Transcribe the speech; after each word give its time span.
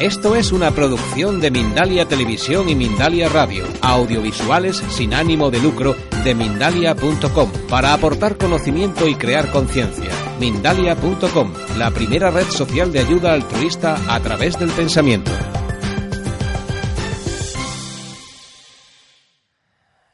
Esto 0.00 0.36
es 0.36 0.52
una 0.52 0.72
producción 0.72 1.40
de 1.40 1.50
Mindalia 1.50 2.06
Televisión 2.06 2.68
y 2.68 2.74
Mindalia 2.74 3.30
Radio, 3.30 3.64
audiovisuales 3.80 4.76
sin 4.76 5.14
ánimo 5.14 5.50
de 5.50 5.58
lucro 5.58 5.96
de 6.22 6.34
mindalia.com, 6.34 7.50
para 7.70 7.94
aportar 7.94 8.36
conocimiento 8.36 9.08
y 9.08 9.14
crear 9.14 9.50
conciencia. 9.50 10.10
Mindalia.com, 10.38 11.54
la 11.78 11.90
primera 11.92 12.30
red 12.30 12.44
social 12.44 12.92
de 12.92 12.98
ayuda 12.98 13.32
altruista 13.32 13.96
a 14.14 14.20
través 14.20 14.58
del 14.58 14.68
pensamiento. 14.68 15.30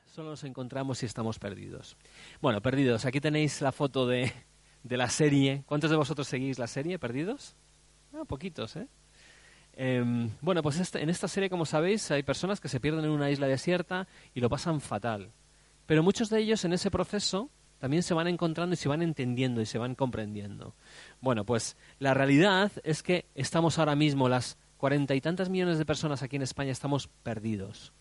Solo 0.07 0.31
nos 0.31 0.45
encontramos 0.45 0.99
si 0.99 1.07
estamos 1.07 1.41
perdidos. 1.41 1.97
Bueno, 2.41 2.61
perdidos. 2.63 3.05
Aquí 3.05 3.21
tenéis 3.21 3.61
la 3.61 3.73
foto 3.73 4.07
de, 4.07 4.33
de 4.85 4.97
la 4.97 5.11
serie. 5.11 5.65
¿Cuántos 5.67 5.91
de 5.91 5.97
vosotros 5.97 6.29
seguís 6.29 6.61
la 6.61 6.69
serie, 6.69 7.01
Perdidos? 7.01 7.57
Ah, 8.15 8.25
poquitos, 8.25 8.77
¿eh? 8.77 8.87
Em, 9.75 10.31
bueno, 10.41 10.63
pues 10.63 10.95
en 10.95 11.09
esta 11.09 11.29
serie, 11.29 11.51
como 11.51 11.65
sabéis, 11.65 12.11
hay 12.11 12.23
personas 12.23 12.61
que 12.61 12.69
se 12.69 12.81
pierden 12.81 13.05
en 13.05 13.11
una 13.11 13.31
isla 13.31 13.47
desierta 13.47 14.07
y 14.35 14.41
lo 14.41 14.51
pasan 14.51 14.81
fatal. 14.81 15.31
Pero 15.87 16.03
muchos 16.03 16.31
de 16.31 16.41
ellos 16.41 16.65
en 16.65 16.73
ese 16.73 16.91
proceso 16.91 17.51
también 17.79 18.03
se 18.03 18.15
van 18.15 18.29
encontrando 18.29 18.75
y 18.75 18.77
se 18.77 18.89
van 18.89 19.03
entendiendo 19.03 19.61
y 19.61 19.67
se 19.67 19.79
van 19.79 19.95
comprendiendo. 19.95 20.75
Bueno, 21.21 21.45
pues 21.45 21.77
la 21.99 22.15
realidad 22.15 22.71
es 22.85 23.03
que 23.03 23.27
estamos 23.35 23.79
ahora 23.79 23.97
mismo, 23.97 24.29
las 24.29 24.57
cuarenta 24.77 25.15
y 25.15 25.21
tantas 25.21 25.49
millones 25.49 25.79
de 25.79 25.87
personas 25.87 26.23
aquí 26.23 26.37
en 26.37 26.43
España, 26.43 26.71
estamos 26.71 27.09
perdidos 27.23 27.93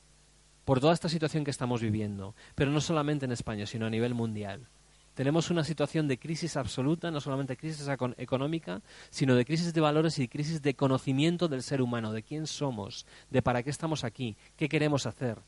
por 0.65 0.79
toda 0.79 0.93
esta 0.93 1.09
situación 1.09 1.43
que 1.43 1.51
estamos 1.51 1.81
viviendo. 1.81 2.35
Pero 2.55 2.71
no 2.71 2.81
solamente 2.81 3.25
en 3.25 3.31
España, 3.31 3.65
sino 3.65 3.87
a 3.87 3.89
nivel 3.89 4.13
mundial. 4.13 4.67
Tenemos 5.13 5.49
una 5.51 5.63
situación 5.63 6.07
de 6.07 6.17
crisis 6.17 6.55
absoluta, 6.55 7.11
no 7.11 7.19
solamente 7.19 7.57
crisis 7.57 7.87
económica, 8.17 8.81
sino 9.09 9.35
de 9.35 9.45
crisis 9.45 9.73
de 9.73 9.81
valores 9.81 10.17
y 10.19 10.27
crisis 10.27 10.61
de 10.61 10.73
conocimiento 10.73 11.47
del 11.49 11.63
ser 11.63 11.81
humano, 11.81 12.13
de 12.13 12.23
quién 12.23 12.47
somos, 12.47 13.05
de 13.29 13.41
para 13.41 13.61
qué 13.61 13.69
estamos 13.69 14.03
aquí, 14.03 14.37
qué 14.55 14.69
queremos 14.69 15.05
hacer. 15.05 15.39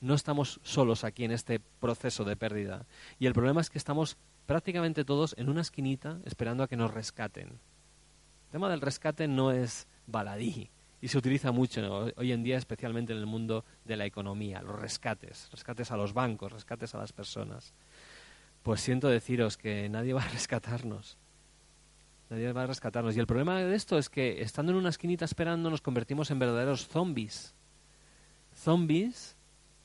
No 0.00 0.14
estamos 0.14 0.58
solos 0.64 1.04
aquí 1.04 1.24
en 1.24 1.30
este 1.30 1.60
proceso 1.60 2.24
de 2.24 2.34
pérdida. 2.34 2.86
Y 3.20 3.26
el 3.26 3.34
problema 3.34 3.60
es 3.60 3.70
que 3.70 3.78
estamos 3.78 4.16
prácticamente 4.46 5.04
todos 5.04 5.36
en 5.38 5.48
una 5.48 5.60
esquinita 5.60 6.18
esperando 6.24 6.64
a 6.64 6.68
que 6.68 6.76
nos 6.76 6.92
rescaten. 6.92 7.48
El 7.48 8.50
tema 8.50 8.68
del 8.68 8.80
rescate 8.80 9.28
no 9.28 9.52
es 9.52 9.86
baladí 10.06 10.70
y 11.00 11.08
se 11.08 11.18
utiliza 11.18 11.50
mucho 11.50 12.12
hoy 12.16 12.32
en 12.32 12.44
día, 12.44 12.56
especialmente 12.56 13.12
en 13.12 13.18
el 13.18 13.26
mundo 13.26 13.64
de 13.84 13.96
la 13.96 14.06
economía, 14.06 14.62
los 14.62 14.78
rescates, 14.78 15.48
rescates 15.50 15.90
a 15.90 15.96
los 15.96 16.12
bancos, 16.12 16.52
rescates 16.52 16.94
a 16.94 16.98
las 16.98 17.12
personas. 17.12 17.74
Pues 18.62 18.80
siento 18.80 19.08
deciros 19.08 19.56
que 19.56 19.88
nadie 19.88 20.12
va 20.12 20.22
a 20.22 20.28
rescatarnos. 20.28 21.16
Nadie 22.30 22.52
va 22.52 22.62
a 22.62 22.66
rescatarnos. 22.66 23.16
Y 23.16 23.20
el 23.20 23.26
problema 23.26 23.58
de 23.58 23.74
esto 23.74 23.98
es 23.98 24.08
que 24.08 24.40
estando 24.40 24.72
en 24.72 24.78
una 24.78 24.88
esquinita 24.88 25.24
esperando 25.24 25.68
nos 25.68 25.82
convertimos 25.82 26.30
en 26.30 26.38
verdaderos 26.38 26.86
zombies. 26.86 27.54
Zombies, 28.56 29.36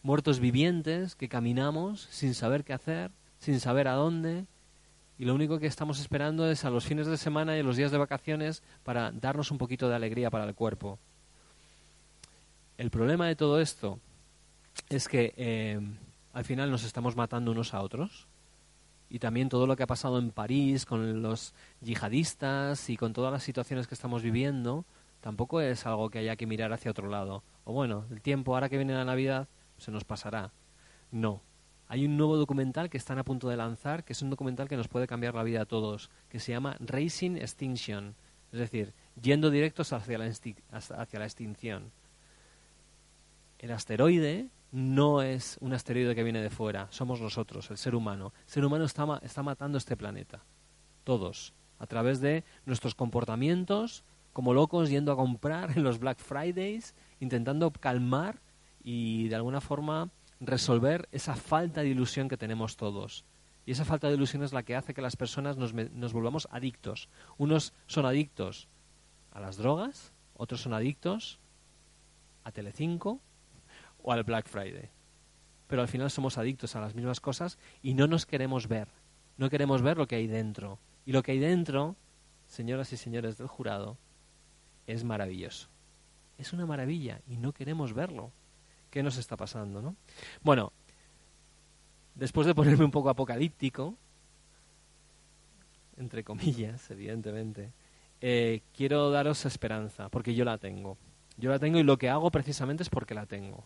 muertos 0.04 0.40
vivientes, 0.40 1.16
que 1.16 1.28
caminamos 1.28 2.08
sin 2.12 2.34
saber 2.34 2.64
qué 2.64 2.74
hacer, 2.74 3.12
sin 3.40 3.60
saber 3.60 3.88
a 3.88 3.94
dónde. 3.94 4.46
Y 5.18 5.26
lo 5.26 5.34
único 5.34 5.58
que 5.58 5.66
estamos 5.66 6.00
esperando 6.00 6.50
es 6.50 6.64
a 6.64 6.70
los 6.70 6.86
fines 6.86 7.08
de 7.08 7.18
semana 7.18 7.58
y 7.58 7.62
a 7.62 7.64
los 7.64 7.76
días 7.76 7.92
de 7.92 7.98
vacaciones 7.98 8.62
para 8.84 9.12
darnos 9.12 9.50
un 9.50 9.58
poquito 9.58 9.90
de 9.90 9.96
alegría 9.96 10.30
para 10.30 10.46
el 10.46 10.54
cuerpo. 10.54 11.00
El 12.78 12.92
problema 12.92 13.28
de 13.28 13.36
todo 13.36 13.60
esto 13.60 14.00
es 14.90 15.08
que 15.08 15.34
eh, 15.36 15.80
al 16.34 16.46
final 16.46 16.70
nos 16.70 16.84
estamos 16.84 17.16
matando 17.16 17.52
unos 17.52 17.74
a 17.74 17.82
otros 17.82 18.28
y 19.10 19.20
también 19.20 19.50
todo 19.50 19.68
lo 19.68 19.76
que 19.76 19.84
ha 19.84 19.88
pasado 19.88 20.20
en 20.20 20.32
París 20.32 20.86
con 20.86 21.22
los 21.22 21.54
yihadistas 21.82 22.90
y 22.90 22.98
con 22.98 23.14
todas 23.14 23.32
las 23.32 23.44
situaciones 23.44 23.88
que 23.88 23.96
estamos 23.96 24.22
viviendo, 24.22 24.86
tampoco 25.22 25.62
es 25.62 25.86
algo 25.86 26.10
que 26.10 26.20
haya 26.20 26.36
que 26.36 26.48
mirar 26.48 26.74
hacia 26.74 26.92
otro 26.92 27.08
lado. 27.08 27.44
O 27.64 27.74
bueno, 27.74 28.06
el 28.12 28.22
tiempo 28.22 28.54
ahora 28.54 28.70
que 28.70 28.78
viene 28.78 28.94
la 28.94 29.06
Navidad 29.06 29.48
se 29.78 29.92
nos 29.92 30.04
pasará. 30.04 30.52
No. 31.12 31.42
Hay 31.90 32.06
un 32.06 32.18
nuevo 32.18 32.36
documental 32.36 32.90
que 32.90 32.98
están 32.98 33.18
a 33.18 33.24
punto 33.24 33.48
de 33.48 33.56
lanzar, 33.56 34.04
que 34.04 34.12
es 34.12 34.22
un 34.22 34.30
documental 34.30 34.68
que 34.68 34.76
nos 34.76 34.90
puede 34.90 35.08
cambiar 35.08 35.36
la 35.36 35.44
vida 35.44 35.62
a 35.62 35.66
todos, 35.66 36.10
que 36.28 36.40
se 36.40 36.52
llama 36.52 36.76
Racing 36.80 37.38
Extinction, 37.38 38.14
es 38.52 38.60
decir, 38.60 38.94
yendo 39.22 39.50
directos 39.50 39.94
hacia 39.94 40.18
la, 40.18 40.26
hacia 40.26 41.20
la 41.20 41.26
extinción. 41.26 41.92
El 43.60 43.72
asteroide 43.72 44.50
no 44.72 45.22
es 45.22 45.58
un 45.62 45.74
asteroide 45.74 46.16
que 46.16 46.24
viene 46.24 46.42
de 46.42 46.50
fuera, 46.50 46.88
somos 46.92 47.22
nosotros, 47.22 47.70
el 47.72 47.78
ser 47.78 47.96
humano. 47.96 48.34
El 48.46 48.52
ser 48.52 48.66
humano 48.66 48.86
está, 48.86 49.20
está 49.24 49.44
matando 49.44 49.78
este 49.78 49.96
planeta, 49.96 50.44
todos, 51.04 51.54
a 51.80 51.88
través 51.88 52.20
de 52.20 52.44
nuestros 52.66 52.96
comportamientos, 52.96 54.04
como 54.34 54.54
locos 54.54 54.90
yendo 54.90 55.12
a 55.12 55.16
comprar 55.16 55.72
en 55.78 55.84
los 55.84 56.00
Black 56.00 56.20
Fridays, 56.20 56.96
intentando 57.20 57.72
calmar 57.72 58.42
y 58.84 59.28
de 59.30 59.36
alguna 59.36 59.62
forma 59.62 60.12
resolver 60.40 61.08
esa 61.12 61.36
falta 61.36 61.82
de 61.82 61.90
ilusión 61.90 62.30
que 62.30 62.38
tenemos 62.38 62.78
todos. 62.78 63.26
Y 63.66 63.72
esa 63.72 63.84
falta 63.84 64.08
de 64.08 64.14
ilusión 64.14 64.44
es 64.44 64.54
la 64.54 64.64
que 64.64 64.76
hace 64.76 64.94
que 64.94 65.02
las 65.02 65.18
personas 65.18 65.58
nos, 65.58 65.74
nos 65.74 66.14
volvamos 66.14 66.48
adictos. 66.52 67.10
Unos 67.38 67.74
son 67.86 68.06
adictos 68.06 68.70
a 69.32 69.42
las 69.42 69.58
drogas, 69.58 70.14
otros 70.36 70.62
son 70.62 70.74
adictos 70.74 71.40
a 72.44 72.52
Telecinco, 72.52 73.20
o 74.08 74.14
al 74.14 74.24
Black 74.24 74.48
Friday. 74.48 74.90
Pero 75.68 75.82
al 75.82 75.90
final 75.90 76.10
somos 76.10 76.38
adictos 76.38 76.78
a 76.78 76.80
las 76.80 76.96
mismas 76.96 77.20
cosas 77.20 77.60
y 77.84 77.94
no 77.94 78.08
nos 78.08 78.26
queremos 78.26 78.70
ver. 78.70 78.88
No 79.36 79.50
queremos 79.50 79.82
ver 79.82 79.98
lo 79.98 80.08
que 80.08 80.16
hay 80.16 80.28
dentro. 80.28 80.80
Y 81.06 81.12
lo 81.12 81.24
que 81.24 81.34
hay 81.34 81.40
dentro, 81.40 81.98
señoras 82.48 82.94
y 82.94 82.98
señores 82.98 83.38
del 83.38 83.48
jurado, 83.48 83.98
es 84.88 85.04
maravilloso. 85.04 85.68
Es 86.38 86.54
una 86.54 86.66
maravilla 86.66 87.20
y 87.28 87.36
no 87.36 87.52
queremos 87.52 87.92
verlo. 87.92 88.32
¿Qué 88.92 89.04
nos 89.04 89.18
está 89.18 89.36
pasando, 89.36 89.82
no? 89.82 89.98
Bueno, 90.42 90.72
después 92.16 92.48
de 92.48 92.56
ponerme 92.56 92.86
un 92.86 92.92
poco 92.92 93.10
apocalíptico, 93.10 93.94
entre 95.98 96.24
comillas, 96.24 96.90
evidentemente, 96.92 97.74
eh, 98.22 98.62
quiero 98.74 99.12
daros 99.12 99.46
esperanza, 99.46 100.08
porque 100.08 100.34
yo 100.34 100.46
la 100.46 100.58
tengo. 100.58 100.98
Yo 101.36 101.50
la 101.50 101.60
tengo 101.60 101.78
y 101.78 101.84
lo 101.84 101.98
que 101.98 102.10
hago 102.10 102.32
precisamente 102.32 102.84
es 102.84 102.90
porque 102.90 103.14
la 103.14 103.26
tengo. 103.26 103.66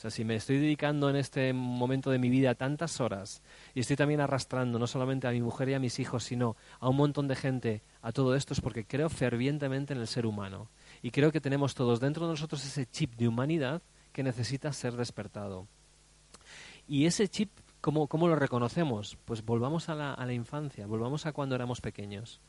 O 0.00 0.02
sea, 0.02 0.10
si 0.10 0.24
me 0.24 0.34
estoy 0.34 0.56
dedicando 0.56 1.10
en 1.10 1.16
este 1.16 1.52
momento 1.52 2.10
de 2.10 2.18
mi 2.18 2.30
vida 2.30 2.54
tantas 2.54 3.02
horas 3.02 3.42
y 3.74 3.80
estoy 3.80 3.96
también 3.96 4.22
arrastrando 4.22 4.78
no 4.78 4.86
solamente 4.86 5.28
a 5.28 5.30
mi 5.30 5.42
mujer 5.42 5.68
y 5.68 5.74
a 5.74 5.78
mis 5.78 5.98
hijos, 5.98 6.24
sino 6.24 6.56
a 6.78 6.88
un 6.88 6.96
montón 6.96 7.28
de 7.28 7.36
gente 7.36 7.82
a 8.00 8.10
todo 8.10 8.34
esto, 8.34 8.54
es 8.54 8.62
porque 8.62 8.86
creo 8.86 9.10
fervientemente 9.10 9.92
en 9.92 10.00
el 10.00 10.06
ser 10.06 10.24
humano. 10.24 10.70
Y 11.02 11.10
creo 11.10 11.30
que 11.32 11.42
tenemos 11.42 11.74
todos 11.74 12.00
dentro 12.00 12.24
de 12.24 12.32
nosotros 12.32 12.64
ese 12.64 12.86
chip 12.86 13.14
de 13.16 13.28
humanidad 13.28 13.82
que 14.14 14.22
necesita 14.22 14.72
ser 14.72 14.94
despertado. 14.96 15.68
Y 16.88 17.04
ese 17.04 17.28
chip, 17.28 17.50
¿cómo, 17.82 18.06
cómo 18.06 18.26
lo 18.26 18.36
reconocemos? 18.36 19.18
Pues 19.26 19.44
volvamos 19.44 19.90
a 19.90 19.94
la, 19.94 20.14
a 20.14 20.24
la 20.24 20.32
infancia, 20.32 20.86
volvamos 20.86 21.26
a 21.26 21.32
cuando 21.32 21.56
éramos 21.56 21.82
pequeños. 21.82 22.40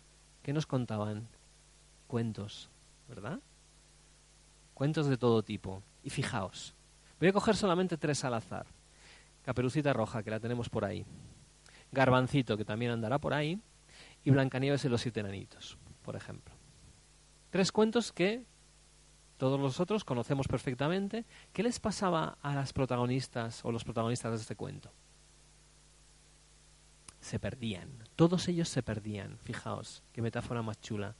¿Qué 0.41 0.53
nos 0.53 0.67
contaban? 0.67 1.27
Cuentos, 2.07 2.69
¿verdad? 3.09 3.41
Cuentos 4.73 5.07
de 5.07 5.17
todo 5.17 5.43
tipo. 5.43 5.83
Y 6.01 6.11
fijaos, 6.11 6.75
Voy 7.21 7.29
a 7.29 7.33
coger 7.33 7.55
solamente 7.55 7.97
tres 7.97 8.25
al 8.25 8.33
azar. 8.33 8.65
Caperucita 9.43 9.93
Roja, 9.93 10.23
que 10.23 10.31
la 10.31 10.39
tenemos 10.39 10.69
por 10.69 10.83
ahí. 10.83 11.05
Garbancito, 11.91 12.57
que 12.57 12.65
también 12.65 12.91
andará 12.91 13.19
por 13.19 13.35
ahí. 13.35 13.61
Y 14.23 14.31
Blancanieves 14.31 14.83
y 14.85 14.89
los 14.89 15.01
siete 15.01 15.19
enanitos, 15.19 15.77
por 16.01 16.15
ejemplo. 16.15 16.55
Tres 17.51 17.71
cuentos 17.71 18.11
que 18.11 18.43
todos 19.37 19.59
los 19.59 19.79
otros 19.79 20.03
conocemos 20.03 20.47
perfectamente. 20.47 21.25
¿Qué 21.53 21.61
les 21.61 21.79
pasaba 21.79 22.39
a 22.41 22.55
las 22.55 22.73
protagonistas 22.73 23.63
o 23.63 23.71
los 23.71 23.83
protagonistas 23.83 24.31
de 24.31 24.37
este 24.37 24.55
cuento? 24.55 24.91
Se 27.19 27.37
perdían. 27.37 28.03
Todos 28.15 28.47
ellos 28.47 28.67
se 28.67 28.81
perdían. 28.81 29.37
Fijaos, 29.43 30.01
qué 30.11 30.23
metáfora 30.23 30.63
más 30.63 30.81
chula. 30.81 31.15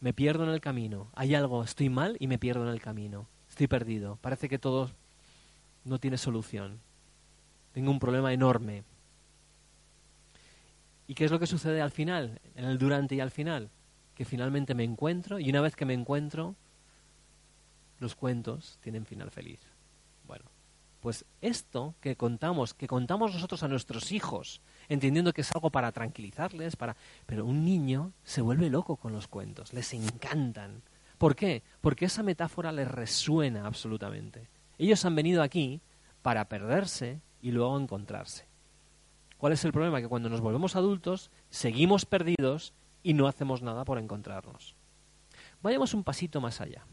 Me 0.00 0.12
pierdo 0.12 0.42
en 0.42 0.50
el 0.50 0.60
camino. 0.60 1.08
Hay 1.14 1.36
algo, 1.36 1.62
estoy 1.62 1.88
mal 1.88 2.16
y 2.18 2.26
me 2.26 2.40
pierdo 2.40 2.64
en 2.64 2.72
el 2.72 2.80
camino. 2.80 3.28
Estoy 3.48 3.68
perdido. 3.68 4.16
Parece 4.16 4.48
que 4.48 4.58
todos 4.58 4.94
no 5.84 5.98
tiene 5.98 6.18
solución. 6.18 6.80
Tengo 7.72 7.90
un 7.90 7.98
problema 7.98 8.32
enorme. 8.32 8.84
¿Y 11.06 11.14
qué 11.14 11.24
es 11.24 11.30
lo 11.30 11.38
que 11.38 11.46
sucede 11.46 11.80
al 11.80 11.90
final, 11.90 12.40
en 12.54 12.64
el 12.64 12.78
durante 12.78 13.14
y 13.14 13.20
al 13.20 13.30
final? 13.30 13.70
Que 14.14 14.24
finalmente 14.24 14.74
me 14.74 14.84
encuentro 14.84 15.38
y 15.38 15.50
una 15.50 15.60
vez 15.60 15.74
que 15.74 15.84
me 15.84 15.94
encuentro, 15.94 16.54
los 17.98 18.14
cuentos 18.14 18.78
tienen 18.80 19.06
final 19.06 19.30
feliz. 19.30 19.60
Bueno, 20.26 20.44
pues 21.00 21.24
esto 21.40 21.94
que 22.00 22.16
contamos, 22.16 22.74
que 22.74 22.86
contamos 22.86 23.34
nosotros 23.34 23.62
a 23.62 23.68
nuestros 23.68 24.12
hijos, 24.12 24.60
entendiendo 24.88 25.32
que 25.32 25.40
es 25.40 25.52
algo 25.54 25.70
para 25.70 25.92
tranquilizarles, 25.92 26.76
para 26.76 26.96
pero 27.26 27.44
un 27.44 27.64
niño 27.64 28.12
se 28.22 28.42
vuelve 28.42 28.70
loco 28.70 28.96
con 28.96 29.12
los 29.12 29.26
cuentos, 29.26 29.72
les 29.72 29.92
encantan. 29.94 30.82
¿Por 31.18 31.34
qué? 31.34 31.62
Porque 31.80 32.06
esa 32.06 32.22
metáfora 32.22 32.72
les 32.72 32.88
resuena 32.88 33.66
absolutamente. 33.66 34.48
Ellos 34.80 35.04
han 35.04 35.14
venido 35.14 35.42
aquí 35.42 35.82
para 36.22 36.48
perderse 36.48 37.20
y 37.42 37.50
luego 37.50 37.78
encontrarse. 37.78 38.46
¿Cuál 39.36 39.52
es 39.52 39.62
el 39.66 39.72
problema? 39.72 40.00
Que 40.00 40.08
cuando 40.08 40.30
nos 40.30 40.40
volvemos 40.40 40.74
adultos 40.74 41.30
seguimos 41.50 42.06
perdidos 42.06 42.72
y 43.02 43.12
no 43.12 43.28
hacemos 43.28 43.60
nada 43.60 43.84
por 43.84 43.98
encontrarnos. 43.98 44.74
Vayamos 45.62 45.92
un 45.92 46.02
pasito 46.02 46.40
más 46.40 46.62
allá. 46.62 46.86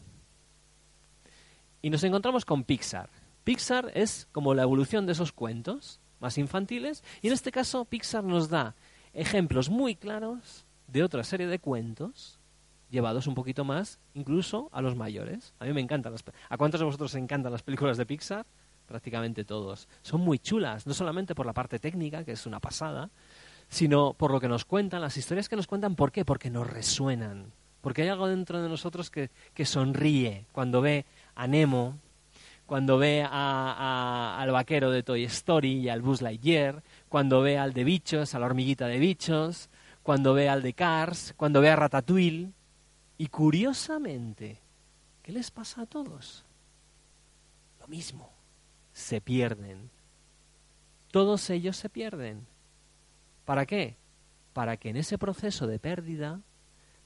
Y 1.82 1.90
nos 1.90 2.04
encontramos 2.04 2.44
con 2.44 2.66
Pixar. 2.66 3.10
Pixar 3.46 3.90
es 3.94 4.28
como 4.34 4.54
la 4.54 4.64
evolución 4.64 5.06
de 5.06 5.14
esos 5.14 5.32
cuentos 5.32 6.02
más 6.20 6.38
infantiles 6.38 7.06
y 7.22 7.28
en 7.28 7.34
este 7.34 7.54
caso 7.54 7.86
Pixar 7.86 8.26
nos 8.26 8.50
da 8.50 8.76
ejemplos 9.14 9.70
muy 9.70 9.96
claros 9.96 10.66
de 10.88 11.04
otra 11.04 11.24
serie 11.24 11.48
de 11.48 11.60
cuentos 11.60 12.37
llevados 12.90 13.28
un 13.28 13.36
poquito 13.36 13.64
más 13.64 14.00
incluso 14.14 14.70
a 14.72 14.82
los 14.82 14.96
mayores. 14.96 15.54
A 15.60 15.66
mí 15.66 15.74
me 15.74 15.82
encantan 15.82 16.12
las 16.12 16.24
¿A 16.50 16.58
cuántos 16.58 16.80
de 16.80 16.86
vosotros 16.86 17.12
os 17.12 17.22
encantan 17.22 17.52
las 17.52 17.64
películas 17.64 17.98
de 17.98 18.06
Pixar? 18.06 18.46
Prácticamente 18.86 19.44
todos. 19.44 19.88
Son 20.02 20.22
muy 20.22 20.40
chulas, 20.40 20.88
no 20.88 20.94
solamente 20.94 21.36
por 21.36 21.46
la 21.46 21.54
parte 21.54 21.80
técnica, 21.80 22.24
que 22.24 22.32
es 22.32 22.46
una 22.46 22.60
pasada, 22.60 23.10
sino 23.68 24.14
por 24.14 24.32
lo 24.32 24.40
que 24.40 24.48
nos 24.48 24.66
cuentan, 24.66 25.02
las 25.02 25.18
historias 25.18 25.50
que 25.50 25.56
nos 25.56 25.68
cuentan, 25.68 25.96
¿por 25.96 26.12
qué? 26.12 26.24
Porque 26.24 26.50
nos 26.50 26.70
resuenan. 26.70 27.52
Porque 27.82 28.04
hay 28.04 28.08
algo 28.10 28.28
dentro 28.28 28.62
de 28.62 28.70
nosotros 28.70 29.10
que, 29.10 29.30
que 29.54 29.66
sonríe 29.66 30.46
cuando 30.52 30.82
ve 30.82 31.06
a 31.36 31.48
Nemo, 31.48 31.98
cuando 32.68 32.98
ve 32.98 33.26
a, 33.28 34.38
al 34.40 34.52
vaquero 34.52 34.92
de 34.92 35.02
Toy 35.02 35.24
Story 35.24 35.80
y 35.80 35.90
al 35.90 36.02
Buzz 36.02 36.22
Lightyear, 36.22 36.84
cuando 37.10 37.42
ve 37.42 37.58
al 37.58 37.74
de 37.74 37.84
bichos, 37.86 38.36
a 38.36 38.40
la 38.40 38.46
hormiguita 38.46 38.88
de 38.88 39.00
bichos, 39.00 39.70
cuando 40.04 40.34
ve 40.34 40.50
al 40.50 40.62
de 40.62 40.74
Cars, 40.74 41.34
cuando 41.38 41.62
ve 41.62 41.70
a 41.70 41.76
Ratatouille. 41.76 42.52
Y 43.18 43.28
curiosamente, 43.28 44.60
¿qué 45.24 45.32
les 45.32 45.52
pasa 45.52 45.82
a 45.82 45.86
todos? 45.86 46.46
Lo 47.80 47.88
mismo, 47.88 48.32
se 48.94 49.22
pierden. 49.22 49.90
Todos 51.12 51.50
ellos 51.50 51.78
se 51.78 51.90
pierden. 51.90 52.46
¿Para 53.46 53.66
qué? 53.66 53.96
Para 54.54 54.78
que 54.78 54.90
en 54.90 54.98
ese 54.98 55.18
proceso 55.18 55.68
de 55.68 55.80
pérdida 55.80 56.42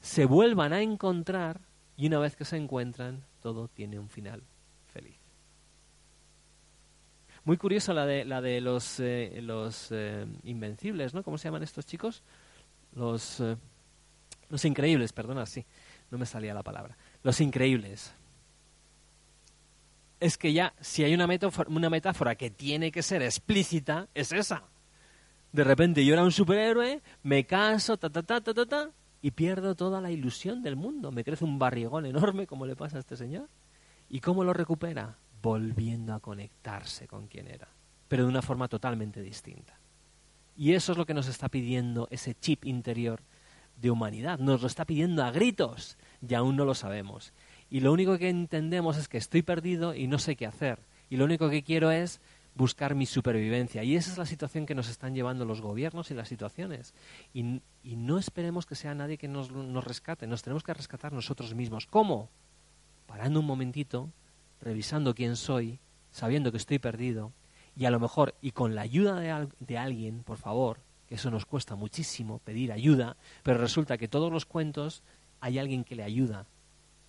se 0.02 0.26
vuelvan 0.26 0.74
a 0.74 0.82
encontrar 0.82 1.62
y 1.96 2.08
una 2.08 2.20
vez 2.20 2.36
que 2.36 2.46
se 2.46 2.58
encuentran, 2.58 3.24
todo 3.42 3.68
tiene 3.68 4.00
un 4.00 4.10
final 4.10 4.42
feliz. 4.92 5.18
Muy 7.44 7.58
curiosa 7.58 7.94
la 7.94 8.06
de, 8.06 8.26
la 8.26 8.42
de 8.42 8.62
los, 8.62 9.00
eh, 9.00 9.40
los 9.42 9.90
eh, 9.92 10.26
invencibles, 10.44 11.14
¿no? 11.14 11.24
¿Cómo 11.24 11.38
se 11.38 11.46
llaman 11.48 11.64
estos 11.64 11.86
chicos? 11.86 12.24
Los, 12.96 13.40
eh, 13.40 13.58
los 14.50 14.66
increíbles, 14.66 15.14
perdona, 15.14 15.46
sí, 15.46 15.66
no 16.12 16.18
me 16.18 16.26
salía 16.26 16.54
la 16.54 16.64
palabra. 16.64 16.98
Los 17.24 17.42
increíbles. 17.42 18.14
Es 20.20 20.38
que 20.38 20.54
ya, 20.54 20.74
si 20.80 21.04
hay 21.04 21.16
una 21.16 21.26
metáfora, 21.26 21.70
una 21.70 21.90
metáfora 21.90 22.36
que 22.36 22.52
tiene 22.52 22.92
que 22.92 23.02
ser 23.02 23.24
explícita, 23.24 24.08
es 24.14 24.32
esa 24.32 24.64
de 25.52 25.64
repente 25.64 26.06
yo 26.06 26.14
era 26.14 26.24
un 26.24 26.32
superhéroe, 26.32 27.02
me 27.24 27.46
caso, 27.46 27.98
ta, 27.98 28.10
ta, 28.10 28.24
ta, 28.24 28.42
ta, 28.42 28.54
ta, 28.54 28.66
ta, 28.66 28.92
y 29.22 29.32
pierdo 29.32 29.76
toda 29.76 30.02
la 30.02 30.12
ilusión 30.12 30.64
del 30.64 30.76
mundo. 30.76 31.12
Me 31.12 31.24
crece 31.24 31.44
un 31.44 31.60
barrigón 31.60 32.06
enorme, 32.06 32.48
como 32.48 32.66
le 32.66 32.76
pasa 32.76 32.98
a 32.98 33.00
este 33.02 33.18
señor. 33.18 33.50
¿Y 34.10 34.20
cómo 34.20 34.44
lo 34.44 34.54
recupera? 34.54 35.18
Volviendo 35.42 36.14
a 36.14 36.20
conectarse 36.20 37.08
con 37.08 37.28
quien 37.28 37.48
era, 37.48 37.68
pero 38.08 38.24
de 38.24 38.30
una 38.30 38.42
forma 38.42 38.68
totalmente 38.68 39.22
distinta. 39.22 39.78
Y 40.56 40.74
eso 40.74 40.92
es 40.92 40.98
lo 40.98 41.06
que 41.06 41.14
nos 41.14 41.28
está 41.28 41.50
pidiendo 41.50 42.08
ese 42.12 42.36
chip 42.36 42.66
interior 42.66 43.22
de 43.82 43.92
humanidad. 43.92 44.40
Nos 44.40 44.62
lo 44.62 44.68
está 44.68 44.86
pidiendo 44.86 45.24
a 45.24 45.32
gritos 45.32 45.98
y 46.28 46.34
aún 46.34 46.56
no 46.56 46.66
lo 46.66 46.76
sabemos. 46.76 47.34
Y 47.70 47.80
lo 47.80 47.92
único 47.92 48.18
que 48.18 48.30
entendemos 48.30 48.98
es 48.98 49.08
que 49.08 49.18
estoy 49.18 49.42
perdido 49.42 49.96
y 49.96 50.08
no 50.08 50.20
sé 50.20 50.36
qué 50.36 50.46
hacer. 50.46 50.80
Y 51.10 51.18
lo 51.18 51.26
único 51.26 51.50
que 51.50 51.64
quiero 51.64 51.92
es 51.92 52.22
buscar 52.56 52.96
mi 52.96 53.06
supervivencia. 53.06 53.84
Y 53.84 53.96
esa 53.96 54.12
es 54.12 54.18
la 54.18 54.26
situación 54.26 54.66
que 54.66 54.76
nos 54.76 54.90
están 54.90 55.16
llevando 55.16 55.46
los 55.46 55.62
gobiernos 55.62 56.12
y 56.12 56.14
las 56.14 56.28
situaciones. 56.28 56.94
Y, 57.34 57.62
no 57.84 58.18
esperemos 58.18 58.66
que 58.66 58.76
sea 58.76 58.94
nadie 58.94 59.18
que 59.18 59.28
nos, 59.28 59.52
nos 59.52 59.84
rescate, 59.84 60.28
nos 60.28 60.44
tenemos 60.44 60.64
que 60.64 60.74
rescatar 60.74 61.14
nosotros 61.14 61.56
mismos. 61.56 61.88
¿Cómo? 61.88 62.30
Parando 63.06 63.40
un 63.40 63.46
momentito, 63.46 64.12
revisando 64.62 65.16
quién 65.16 65.36
soy, 65.36 65.80
sabiendo 66.12 66.52
que 66.52 66.58
estoy 66.58 66.80
perdido, 66.80 67.32
y 67.76 67.86
a 67.86 67.92
lo 67.92 68.00
mejor, 68.00 68.36
y 68.42 68.52
con 68.52 68.76
la 68.76 68.82
ayuda 68.82 69.20
de, 69.20 69.48
de 69.60 69.78
alguien, 69.78 70.24
por 70.24 70.38
favor, 70.38 70.80
eso 71.16 71.32
nos 71.32 71.46
cuesta 71.46 71.76
muchísimo 71.76 72.40
pedir 72.40 72.72
ayuda, 72.72 73.18
pero 73.44 73.58
resulta 73.58 73.98
que 73.98 74.08
todos 74.08 74.32
los 74.32 74.46
cuentos 74.46 75.04
hay 75.40 75.60
alguien 75.60 75.84
que 75.84 75.96
le 75.96 76.04
ayuda, 76.04 76.46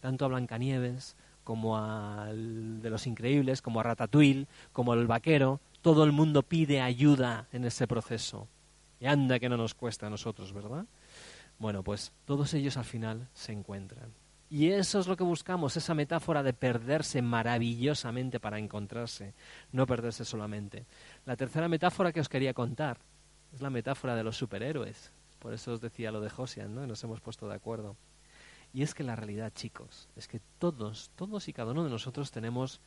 tanto 0.00 0.24
a 0.24 0.28
Blancanieves 0.28 1.16
como 1.44 1.76
al 1.76 2.80
de 2.82 2.90
los 2.90 3.06
increíbles, 3.06 3.62
como 3.62 3.80
a 3.80 3.82
Ratatouille, 3.82 4.46
como 4.72 4.92
al 4.92 5.06
vaquero, 5.06 5.60
todo 5.82 6.04
el 6.04 6.12
mundo 6.12 6.42
pide 6.42 6.80
ayuda 6.80 7.46
en 7.52 7.64
ese 7.64 7.86
proceso. 7.86 8.48
Y 9.00 9.06
anda 9.06 9.38
que 9.38 9.48
no 9.48 9.56
nos 9.56 9.74
cuesta 9.74 10.06
a 10.06 10.10
nosotros, 10.10 10.52
¿verdad? 10.52 10.86
Bueno, 11.58 11.82
pues 11.82 12.12
todos 12.24 12.54
ellos 12.54 12.76
al 12.76 12.84
final 12.84 13.28
se 13.34 13.52
encuentran. 13.52 14.12
Y 14.48 14.70
eso 14.70 15.00
es 15.00 15.06
lo 15.06 15.16
que 15.16 15.24
buscamos, 15.24 15.76
esa 15.76 15.94
metáfora 15.94 16.42
de 16.42 16.52
perderse 16.52 17.22
maravillosamente 17.22 18.38
para 18.38 18.58
encontrarse, 18.58 19.32
no 19.72 19.86
perderse 19.86 20.24
solamente. 20.24 20.84
La 21.24 21.36
tercera 21.36 21.68
metáfora 21.68 22.12
que 22.12 22.20
os 22.20 22.28
quería 22.28 22.52
contar 22.52 22.98
es 23.52 23.60
la 23.60 23.70
metáfora 23.70 24.14
de 24.14 24.24
los 24.24 24.36
superhéroes. 24.36 25.12
Por 25.38 25.52
eso 25.52 25.72
os 25.72 25.80
decía 25.80 26.12
lo 26.12 26.20
de 26.20 26.30
Josian, 26.30 26.74
¿no? 26.74 26.84
Y 26.84 26.86
nos 26.86 27.02
hemos 27.04 27.20
puesto 27.20 27.48
de 27.48 27.54
acuerdo. 27.54 27.96
Y 28.72 28.82
es 28.82 28.94
que 28.94 29.02
la 29.02 29.16
realidad, 29.16 29.52
chicos, 29.54 30.08
es 30.16 30.28
que 30.28 30.40
todos, 30.58 31.10
todos 31.16 31.48
y 31.48 31.52
cada 31.52 31.72
uno 31.72 31.84
de 31.84 31.90
nosotros 31.90 32.30
tenemos 32.30 32.80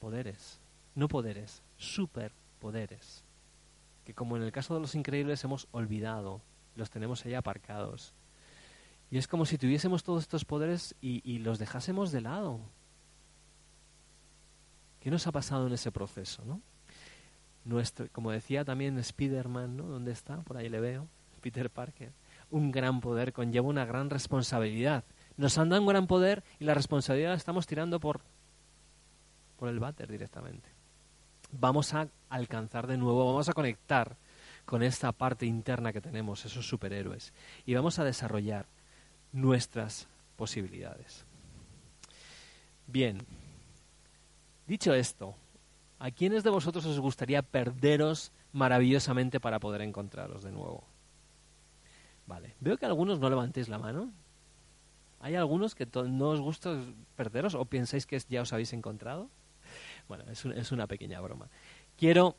poderes, 0.00 0.58
no 0.94 1.06
poderes, 1.06 1.62
superpoderes, 1.76 3.22
que 4.04 4.14
como 4.14 4.36
en 4.36 4.42
el 4.42 4.50
caso 4.50 4.74
de 4.74 4.80
los 4.80 4.94
increíbles 4.94 5.44
hemos 5.44 5.68
olvidado, 5.70 6.40
los 6.74 6.90
tenemos 6.90 7.24
ahí 7.24 7.34
aparcados. 7.34 8.14
Y 9.10 9.18
es 9.18 9.28
como 9.28 9.44
si 9.44 9.58
tuviésemos 9.58 10.02
todos 10.02 10.22
estos 10.22 10.44
poderes 10.44 10.94
y, 11.00 11.38
los 11.38 11.58
dejásemos 11.58 12.10
de 12.10 12.20
lado. 12.20 12.60
¿Qué 15.00 15.10
nos 15.10 15.26
ha 15.26 15.32
pasado 15.32 15.66
en 15.66 15.72
ese 15.72 15.90
proceso, 15.90 16.44
no? 16.44 16.60
Nuestro, 17.64 18.08
como 18.12 18.30
decía 18.30 18.64
también 18.64 19.02
Spiderman, 19.02 19.76
¿no? 19.76 19.84
¿Dónde 19.84 20.12
está? 20.12 20.38
Por 20.42 20.56
ahí 20.56 20.68
le 20.68 20.80
veo. 20.80 21.06
Peter 21.40 21.70
Parker 21.70 22.12
un 22.50 22.70
gran 22.70 23.00
poder 23.00 23.32
conlleva 23.32 23.68
una 23.68 23.84
gran 23.84 24.10
responsabilidad. 24.10 25.04
Nos 25.36 25.56
han 25.58 25.68
dado 25.68 25.82
un 25.82 25.88
gran 25.88 26.06
poder 26.06 26.42
y 26.58 26.64
la 26.64 26.74
responsabilidad 26.74 27.30
la 27.30 27.36
estamos 27.36 27.66
tirando 27.66 28.00
por, 28.00 28.20
por 29.58 29.68
el 29.68 29.78
váter 29.78 30.10
directamente. 30.10 30.68
Vamos 31.52 31.94
a 31.94 32.08
alcanzar 32.28 32.86
de 32.86 32.96
nuevo, 32.96 33.26
vamos 33.26 33.48
a 33.48 33.52
conectar 33.52 34.16
con 34.64 34.82
esta 34.82 35.12
parte 35.12 35.46
interna 35.46 35.92
que 35.92 36.00
tenemos, 36.00 36.44
esos 36.44 36.68
superhéroes, 36.68 37.32
y 37.66 37.74
vamos 37.74 37.98
a 37.98 38.04
desarrollar 38.04 38.66
nuestras 39.32 40.06
posibilidades. 40.36 41.24
Bien, 42.86 43.18
dicho 44.66 44.94
esto, 44.94 45.34
¿a 46.00 46.10
quiénes 46.10 46.42
de 46.42 46.50
vosotros 46.50 46.84
os 46.86 46.98
gustaría 46.98 47.42
perderos 47.42 48.32
maravillosamente 48.52 49.38
para 49.38 49.60
poder 49.60 49.82
encontraros 49.82 50.42
de 50.42 50.50
nuevo? 50.50 50.82
Vale. 52.26 52.54
Veo 52.60 52.76
que 52.76 52.86
algunos 52.86 53.20
no 53.20 53.30
levantéis 53.30 53.68
la 53.68 53.78
mano. 53.78 54.10
¿Hay 55.20 55.36
algunos 55.36 55.74
que 55.74 55.86
no 55.86 56.30
os 56.30 56.40
gusta 56.40 56.74
perderos 57.14 57.54
o 57.54 57.64
pensáis 57.66 58.06
que 58.06 58.18
ya 58.28 58.42
os 58.42 58.52
habéis 58.52 58.72
encontrado? 58.72 59.28
Bueno, 60.08 60.24
es, 60.30 60.72
una 60.72 60.86
pequeña 60.86 61.20
broma. 61.20 61.48
Quiero, 61.96 62.36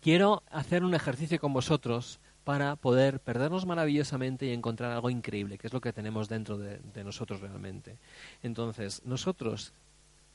quiero 0.00 0.42
hacer 0.50 0.84
un 0.84 0.94
ejercicio 0.94 1.40
con 1.40 1.52
vosotros 1.52 2.20
para 2.44 2.76
poder 2.76 3.20
perdernos 3.20 3.66
maravillosamente 3.66 4.46
y 4.46 4.52
encontrar 4.52 4.92
algo 4.92 5.10
increíble, 5.10 5.58
que 5.58 5.66
es 5.66 5.72
lo 5.72 5.80
que 5.80 5.92
tenemos 5.92 6.28
dentro 6.28 6.58
de, 6.58 7.04
nosotros 7.04 7.40
realmente. 7.40 7.98
Entonces, 8.42 9.02
nosotros, 9.04 9.72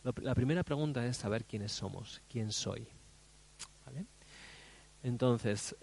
la 0.04 0.36
primera 0.36 0.64
pregunta 0.64 1.06
es 1.06 1.18
saber 1.18 1.46
quiénes 1.46 1.72
somos, 1.72 2.22
quién 2.30 2.52
soy. 2.52 2.88
¿Vale? 3.86 4.06
Entonces, 5.02 5.76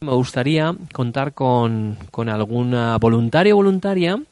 me 0.00 0.12
gustaría 0.12 0.74
contar 0.92 1.34
con, 1.34 1.98
con 2.10 2.28
alguna 2.28 2.96
voluntario 2.98 3.54
o 3.54 3.56
voluntaria. 3.56 4.22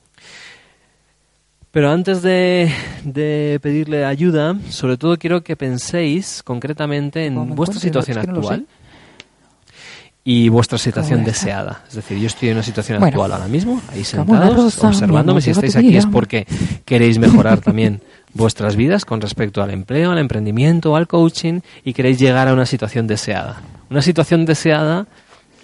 Pero 1.71 1.91
antes 1.91 2.21
de, 2.21 2.71
de, 3.05 3.59
pedirle 3.63 4.05
ayuda, 4.05 4.59
sobre 4.69 4.99
todo 4.99 5.17
quiero 5.17 5.43
que 5.43 5.57
penséis 5.57 6.43
concretamente 6.43 7.25
en 7.25 7.55
vuestra 7.55 7.81
situación 7.81 8.19
actual 8.19 8.67
y 10.25 10.49
vuestra 10.49 10.79
situación 10.79 11.25
deseada. 11.25 11.83
Es 11.89 11.95
decir, 11.95 12.19
yo 12.19 12.29
estoy 12.29 12.51
en 12.51 12.55
una 12.55 12.63
situación 12.63 13.03
actual 13.03 13.33
ahora 13.33 13.49
mismo, 13.49 13.83
ahí 13.89 14.05
sentados, 14.05 14.83
observándome. 14.83 15.41
Si 15.41 15.51
estáis 15.51 15.77
aquí 15.77 15.97
es 15.97 16.07
porque 16.07 16.47
queréis 16.85 17.19
mejorar 17.19 17.61
también 17.61 18.01
vuestras 18.35 18.77
vidas 18.77 19.05
con 19.05 19.21
respecto 19.21 19.63
al 19.63 19.71
empleo, 19.71 20.13
al 20.13 20.19
emprendimiento, 20.19 20.95
al 20.95 21.09
coaching 21.09 21.61
y 21.85 21.93
queréis 21.93 22.19
llegar 22.19 22.49
a 22.49 22.53
una 22.53 22.67
situación 22.67 23.07
deseada. 23.07 23.63
Una 23.91 24.01
situación 24.03 24.45
deseada 24.47 25.07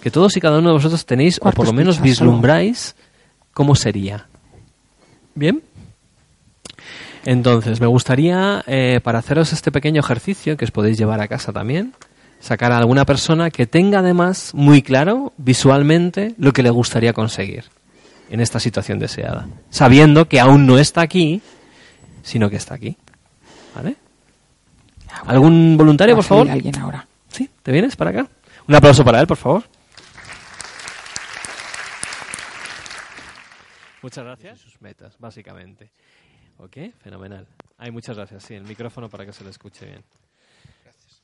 que 0.01 0.11
todos 0.11 0.35
y 0.37 0.41
cada 0.41 0.59
uno 0.59 0.69
de 0.69 0.73
vosotros 0.73 1.05
tenéis, 1.05 1.39
o 1.41 1.51
por 1.51 1.65
lo 1.65 1.73
menos 1.73 2.01
vislumbráis, 2.01 2.95
cómo 3.53 3.75
sería. 3.75 4.27
¿Bien? 5.35 5.61
Entonces, 7.25 7.81
me 7.81 7.87
gustaría, 7.87 8.63
eh, 8.65 9.01
para 9.03 9.19
haceros 9.19 9.51
este 9.51 9.71
pequeño 9.71 9.99
ejercicio, 9.99 10.55
que 10.55 10.65
os 10.65 10.71
podéis 10.71 10.97
llevar 10.97 11.19
a 11.21 11.27
casa 11.27 11.51
también, 11.51 11.93
sacar 12.39 12.71
a 12.71 12.77
alguna 12.77 13.05
persona 13.05 13.49
que 13.49 13.67
tenga 13.67 13.99
además 13.99 14.51
muy 14.53 14.81
claro 14.81 15.33
visualmente 15.37 16.35
lo 16.37 16.53
que 16.53 16.63
le 16.63 16.69
gustaría 16.69 17.13
conseguir 17.13 17.65
en 18.29 18.39
esta 18.39 18.59
situación 18.59 18.99
deseada. 18.99 19.47
Sabiendo 19.69 20.27
que 20.27 20.39
aún 20.39 20.65
no 20.65 20.77
está 20.77 21.01
aquí, 21.01 21.41
sino 22.23 22.49
que 22.49 22.55
está 22.55 22.75
aquí. 22.75 22.97
¿Vale? 23.75 23.95
¿Algún 25.25 25.77
voluntario, 25.77 26.15
por 26.15 26.23
favor? 26.23 26.49
alguien 26.49 26.77
ahora. 26.77 27.07
¿Sí? 27.29 27.49
¿Te 27.63 27.71
vienes 27.71 27.95
para 27.95 28.11
acá? 28.11 28.27
Un 28.67 28.75
aplauso 28.75 29.03
para 29.03 29.19
él, 29.19 29.27
por 29.27 29.37
favor. 29.37 29.63
Muchas 34.01 34.23
gracias. 34.23 34.59
Sus 34.59 34.81
metas, 34.81 35.15
básicamente. 35.19 35.91
Ok, 36.57 36.77
fenomenal. 37.01 37.47
Ay, 37.77 37.91
muchas 37.91 38.15
gracias. 38.15 38.43
Sí, 38.43 38.53
el 38.53 38.63
micrófono 38.63 39.09
para 39.09 39.25
que 39.25 39.33
se 39.33 39.43
le 39.43 39.49
escuche 39.49 39.85
bien. 39.85 40.03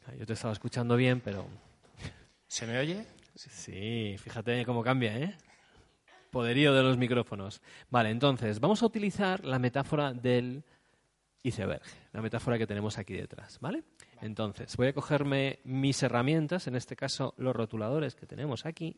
Gracias. 0.05 0.19
Yo 0.19 0.25
te 0.25 0.33
estaba 0.33 0.53
escuchando 0.53 0.95
bien, 0.95 1.21
pero... 1.21 1.47
¿Se 2.47 2.65
me 2.67 2.77
oye? 2.77 3.05
Sí, 3.35 4.15
fíjate 4.19 4.65
cómo 4.65 4.83
cambia, 4.83 5.17
¿eh? 5.17 5.35
Poderío 6.31 6.73
de 6.73 6.83
los 6.83 6.97
micrófonos. 6.97 7.61
Vale, 7.89 8.09
entonces, 8.09 8.59
vamos 8.59 8.83
a 8.83 8.85
utilizar 8.85 9.43
la 9.43 9.57
metáfora 9.57 10.13
del 10.13 10.63
iceberg, 11.43 11.81
la 12.11 12.21
metáfora 12.21 12.57
que 12.57 12.67
tenemos 12.67 12.97
aquí 12.97 13.13
detrás, 13.13 13.59
¿vale? 13.59 13.83
Entonces, 14.21 14.75
voy 14.77 14.87
a 14.87 14.93
cogerme 14.93 15.59
mis 15.63 16.01
herramientas, 16.03 16.67
en 16.67 16.75
este 16.75 16.95
caso 16.95 17.33
los 17.37 17.55
rotuladores 17.55 18.15
que 18.15 18.25
tenemos 18.25 18.65
aquí, 18.65 18.97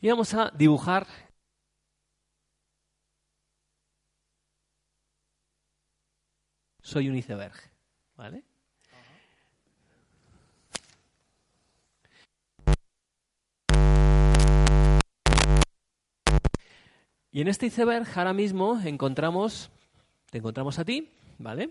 y 0.00 0.08
vamos 0.08 0.32
a 0.34 0.50
dibujar 0.50 1.06
soy 6.90 7.08
un 7.08 7.14
iceberg, 7.14 7.54
¿vale? 8.16 8.42
Y 17.30 17.40
en 17.40 17.46
este 17.46 17.66
iceberg 17.66 18.08
ahora 18.16 18.32
mismo 18.32 18.80
encontramos, 18.80 19.70
te 20.30 20.38
encontramos 20.38 20.80
a 20.80 20.84
ti, 20.84 21.08
¿vale? 21.38 21.70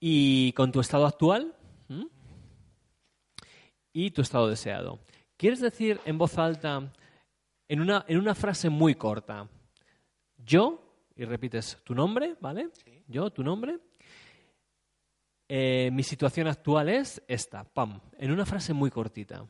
Y 0.00 0.52
con 0.52 0.72
tu 0.72 0.80
estado 0.80 1.04
actual 1.04 1.54
y 3.92 4.10
tu 4.12 4.22
estado 4.22 4.48
deseado. 4.48 5.00
¿Quieres 5.36 5.60
decir 5.60 6.00
en 6.06 6.16
voz 6.16 6.38
alta, 6.38 6.90
en 7.68 7.80
una, 7.82 8.06
en 8.08 8.16
una 8.16 8.34
frase 8.34 8.70
muy 8.70 8.94
corta, 8.94 9.50
yo, 10.38 10.85
y 11.16 11.24
repites 11.24 11.78
tu 11.82 11.94
nombre, 11.94 12.36
¿vale? 12.40 12.68
Yo, 13.08 13.30
tu 13.30 13.42
nombre. 13.42 13.78
Eh, 15.48 15.90
mi 15.92 16.02
situación 16.02 16.48
actual 16.48 16.88
es 16.88 17.22
esta, 17.28 17.64
pam, 17.64 18.00
en 18.18 18.30
una 18.32 18.44
frase 18.44 18.72
muy 18.72 18.90
cortita. 18.90 19.46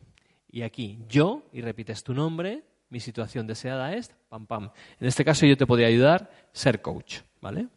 Y 0.48 0.62
aquí, 0.62 1.00
yo, 1.08 1.42
y 1.52 1.60
repites 1.60 2.04
tu 2.04 2.14
nombre, 2.14 2.62
mi 2.90 3.00
situación 3.00 3.46
deseada 3.46 3.94
es, 3.94 4.14
pam, 4.28 4.46
pam. 4.46 4.70
En 5.00 5.06
este 5.08 5.24
caso 5.24 5.46
yo 5.46 5.56
te 5.56 5.66
podría 5.66 5.88
ayudar 5.88 6.30
ser 6.52 6.80
coach, 6.80 7.20
¿vale? 7.40 7.68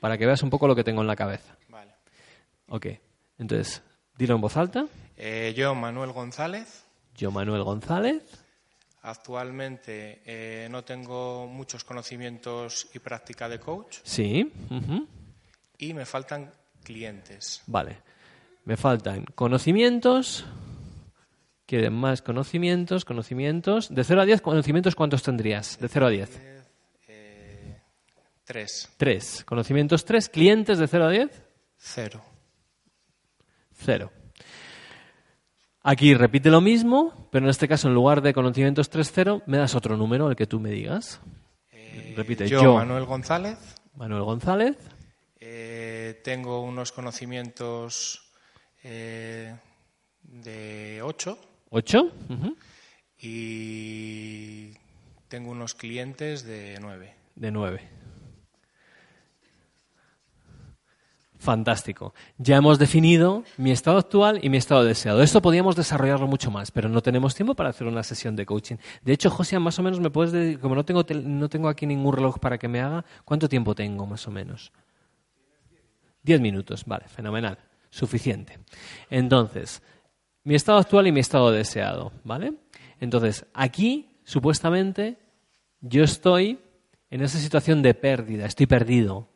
Para 0.00 0.18
que 0.18 0.26
veas 0.26 0.42
un 0.42 0.50
poco 0.50 0.66
lo 0.66 0.76
que 0.76 0.84
tengo 0.84 1.00
en 1.00 1.06
la 1.06 1.16
cabeza. 1.16 1.56
Vale. 1.68 1.94
Ok, 2.68 2.86
entonces, 3.38 3.82
dilo 4.18 4.34
en 4.34 4.40
voz 4.40 4.56
alta. 4.56 4.86
Eh, 5.16 5.54
yo, 5.56 5.74
Manuel 5.74 6.12
González. 6.12 6.84
Yo, 7.14 7.30
Manuel 7.30 7.62
González. 7.62 8.45
Actualmente 9.06 10.20
eh, 10.24 10.66
no 10.68 10.82
tengo 10.82 11.46
muchos 11.46 11.84
conocimientos 11.84 12.88
y 12.92 12.98
práctica 12.98 13.48
de 13.48 13.60
coach. 13.60 13.98
Sí. 14.02 14.52
Y 15.78 15.94
me 15.94 16.04
faltan 16.04 16.52
clientes. 16.82 17.62
Vale. 17.68 17.98
Me 18.64 18.76
faltan 18.76 19.24
conocimientos. 19.36 20.44
Quieren 21.66 21.92
más 21.92 22.20
conocimientos, 22.20 23.04
conocimientos. 23.04 23.94
De 23.94 24.02
0 24.02 24.22
a 24.22 24.24
10, 24.24 24.40
conocimientos, 24.40 24.96
¿cuántos 24.96 25.22
tendrías? 25.22 25.78
De 25.78 25.86
0 25.86 26.06
a 26.06 26.10
10. 26.10 26.40
Eh, 27.06 27.80
tres. 28.42 28.88
Tres. 28.96 29.44
Conocimientos, 29.44 30.04
tres. 30.04 30.28
¿Clientes 30.28 30.78
de 30.78 30.88
0 30.88 31.04
a 31.04 31.10
10? 31.10 31.42
Cero. 31.76 32.24
Cero. 33.72 34.10
Aquí 35.88 36.14
repite 36.14 36.50
lo 36.50 36.60
mismo, 36.60 37.28
pero 37.30 37.46
en 37.46 37.50
este 37.50 37.68
caso, 37.68 37.86
en 37.86 37.94
lugar 37.94 38.20
de 38.20 38.34
conocimientos 38.34 38.90
3-0, 38.90 39.44
me 39.46 39.58
das 39.58 39.76
otro 39.76 39.96
número, 39.96 40.28
el 40.28 40.34
que 40.34 40.48
tú 40.48 40.58
me 40.58 40.70
digas. 40.70 41.20
Eh, 41.70 42.12
repite. 42.16 42.48
Yo, 42.48 42.74
Manuel 42.74 43.04
González. 43.04 43.56
Manuel 43.94 44.24
González. 44.24 44.76
Eh, 45.38 46.20
tengo 46.24 46.62
unos 46.62 46.90
conocimientos 46.90 48.32
eh, 48.82 49.54
de 50.24 51.02
8. 51.04 51.38
8. 51.70 52.12
Y 53.20 54.72
tengo 55.28 55.52
unos 55.52 55.74
clientes 55.74 56.44
de 56.44 56.78
9. 56.80 57.14
De 57.36 57.52
9. 57.52 57.80
Fantástico. 61.38 62.14
Ya 62.38 62.56
hemos 62.56 62.78
definido 62.78 63.44
mi 63.58 63.70
estado 63.70 63.98
actual 63.98 64.40
y 64.42 64.48
mi 64.48 64.56
estado 64.56 64.84
deseado. 64.84 65.22
Esto 65.22 65.42
podríamos 65.42 65.76
desarrollarlo 65.76 66.26
mucho 66.26 66.50
más, 66.50 66.70
pero 66.70 66.88
no 66.88 67.02
tenemos 67.02 67.34
tiempo 67.34 67.54
para 67.54 67.68
hacer 67.68 67.86
una 67.86 68.02
sesión 68.02 68.36
de 68.36 68.46
coaching. 68.46 68.76
De 69.02 69.12
hecho, 69.12 69.30
José, 69.30 69.58
más 69.58 69.78
o 69.78 69.82
menos 69.82 70.00
me 70.00 70.10
puedes 70.10 70.32
decir, 70.32 70.58
como 70.58 70.74
no 70.74 70.84
tengo, 70.84 71.04
no 71.24 71.48
tengo 71.48 71.68
aquí 71.68 71.86
ningún 71.86 72.14
reloj 72.14 72.38
para 72.38 72.58
que 72.58 72.68
me 72.68 72.80
haga, 72.80 73.04
¿cuánto 73.24 73.48
tiempo 73.48 73.74
tengo 73.74 74.06
más 74.06 74.26
o 74.26 74.30
menos? 74.30 74.72
Diez 76.22 76.40
minutos, 76.40 76.84
vale, 76.86 77.06
fenomenal, 77.06 77.58
suficiente. 77.90 78.58
Entonces, 79.10 79.82
mi 80.42 80.54
estado 80.54 80.78
actual 80.78 81.06
y 81.06 81.12
mi 81.12 81.20
estado 81.20 81.50
deseado, 81.50 82.12
¿vale? 82.24 82.54
Entonces, 82.98 83.44
aquí, 83.52 84.20
supuestamente, 84.24 85.18
yo 85.80 86.02
estoy 86.02 86.58
en 87.10 87.20
esa 87.20 87.38
situación 87.38 87.82
de 87.82 87.94
pérdida, 87.94 88.46
estoy 88.46 88.66
perdido, 88.66 89.28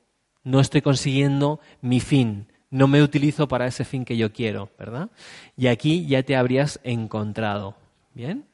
no 0.44 0.60
estoy 0.60 0.82
consiguiendo 0.82 1.60
mi 1.80 2.00
fin, 2.00 2.46
no 2.70 2.86
me 2.86 3.02
utilizo 3.02 3.48
para 3.48 3.66
ese 3.66 3.84
fin 3.84 4.04
que 4.04 4.16
yo 4.16 4.32
quiero, 4.32 4.70
¿verdad? 4.78 5.10
Y 5.56 5.66
aquí 5.66 6.06
ya 6.06 6.22
te 6.22 6.36
habrías 6.36 6.80
encontrado, 6.84 7.74
¿bien? 8.14 8.46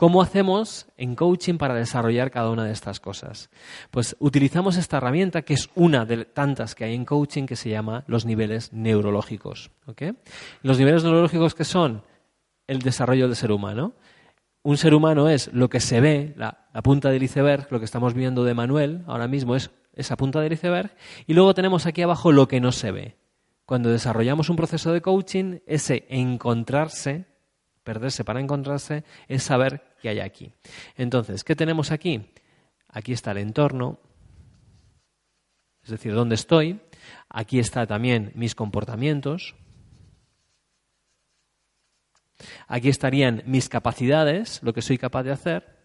¿Cómo 0.00 0.22
hacemos 0.22 0.86
en 0.96 1.14
coaching 1.14 1.58
para 1.58 1.74
desarrollar 1.74 2.30
cada 2.30 2.50
una 2.50 2.64
de 2.64 2.72
estas 2.72 3.00
cosas? 3.00 3.50
Pues 3.90 4.16
utilizamos 4.18 4.78
esta 4.78 4.96
herramienta 4.96 5.42
que 5.42 5.52
es 5.52 5.68
una 5.74 6.06
de 6.06 6.24
tantas 6.24 6.74
que 6.74 6.84
hay 6.84 6.94
en 6.94 7.04
coaching 7.04 7.44
que 7.44 7.54
se 7.54 7.68
llama 7.68 8.02
los 8.06 8.24
niveles 8.24 8.72
neurológicos. 8.72 9.70
Los 10.62 10.78
niveles 10.78 11.04
neurológicos 11.04 11.54
que 11.54 11.64
son 11.64 12.02
el 12.66 12.78
desarrollo 12.78 13.26
del 13.26 13.36
ser 13.36 13.52
humano. 13.52 13.92
Un 14.62 14.78
ser 14.78 14.94
humano 14.94 15.28
es 15.28 15.52
lo 15.52 15.68
que 15.68 15.80
se 15.80 16.00
ve, 16.00 16.32
la, 16.34 16.66
la 16.72 16.82
punta 16.82 17.10
del 17.10 17.22
iceberg, 17.22 17.68
lo 17.70 17.78
que 17.78 17.84
estamos 17.84 18.14
viendo 18.14 18.42
de 18.42 18.54
Manuel 18.54 19.04
ahora 19.06 19.28
mismo 19.28 19.54
es 19.54 19.70
esa 20.00 20.16
punta 20.16 20.40
del 20.40 20.52
iceberg, 20.52 20.94
y 21.26 21.34
luego 21.34 21.54
tenemos 21.54 21.86
aquí 21.86 22.02
abajo 22.02 22.32
lo 22.32 22.48
que 22.48 22.60
no 22.60 22.72
se 22.72 22.90
ve. 22.90 23.16
Cuando 23.64 23.90
desarrollamos 23.90 24.50
un 24.50 24.56
proceso 24.56 24.92
de 24.92 25.00
coaching, 25.00 25.60
ese 25.66 26.06
encontrarse, 26.08 27.26
perderse 27.84 28.24
para 28.24 28.40
encontrarse, 28.40 29.04
es 29.28 29.42
saber 29.42 29.94
qué 30.02 30.08
hay 30.08 30.20
aquí. 30.20 30.52
Entonces, 30.96 31.44
¿qué 31.44 31.54
tenemos 31.54 31.92
aquí? 31.92 32.32
Aquí 32.88 33.12
está 33.12 33.30
el 33.30 33.38
entorno, 33.38 34.00
es 35.82 35.90
decir, 35.90 36.12
dónde 36.12 36.34
estoy. 36.34 36.80
Aquí 37.28 37.58
está 37.58 37.86
también 37.86 38.32
mis 38.34 38.54
comportamientos. 38.54 39.54
Aquí 42.66 42.88
estarían 42.88 43.42
mis 43.46 43.68
capacidades, 43.68 44.62
lo 44.62 44.72
que 44.72 44.82
soy 44.82 44.98
capaz 44.98 45.22
de 45.22 45.32
hacer. 45.32 45.79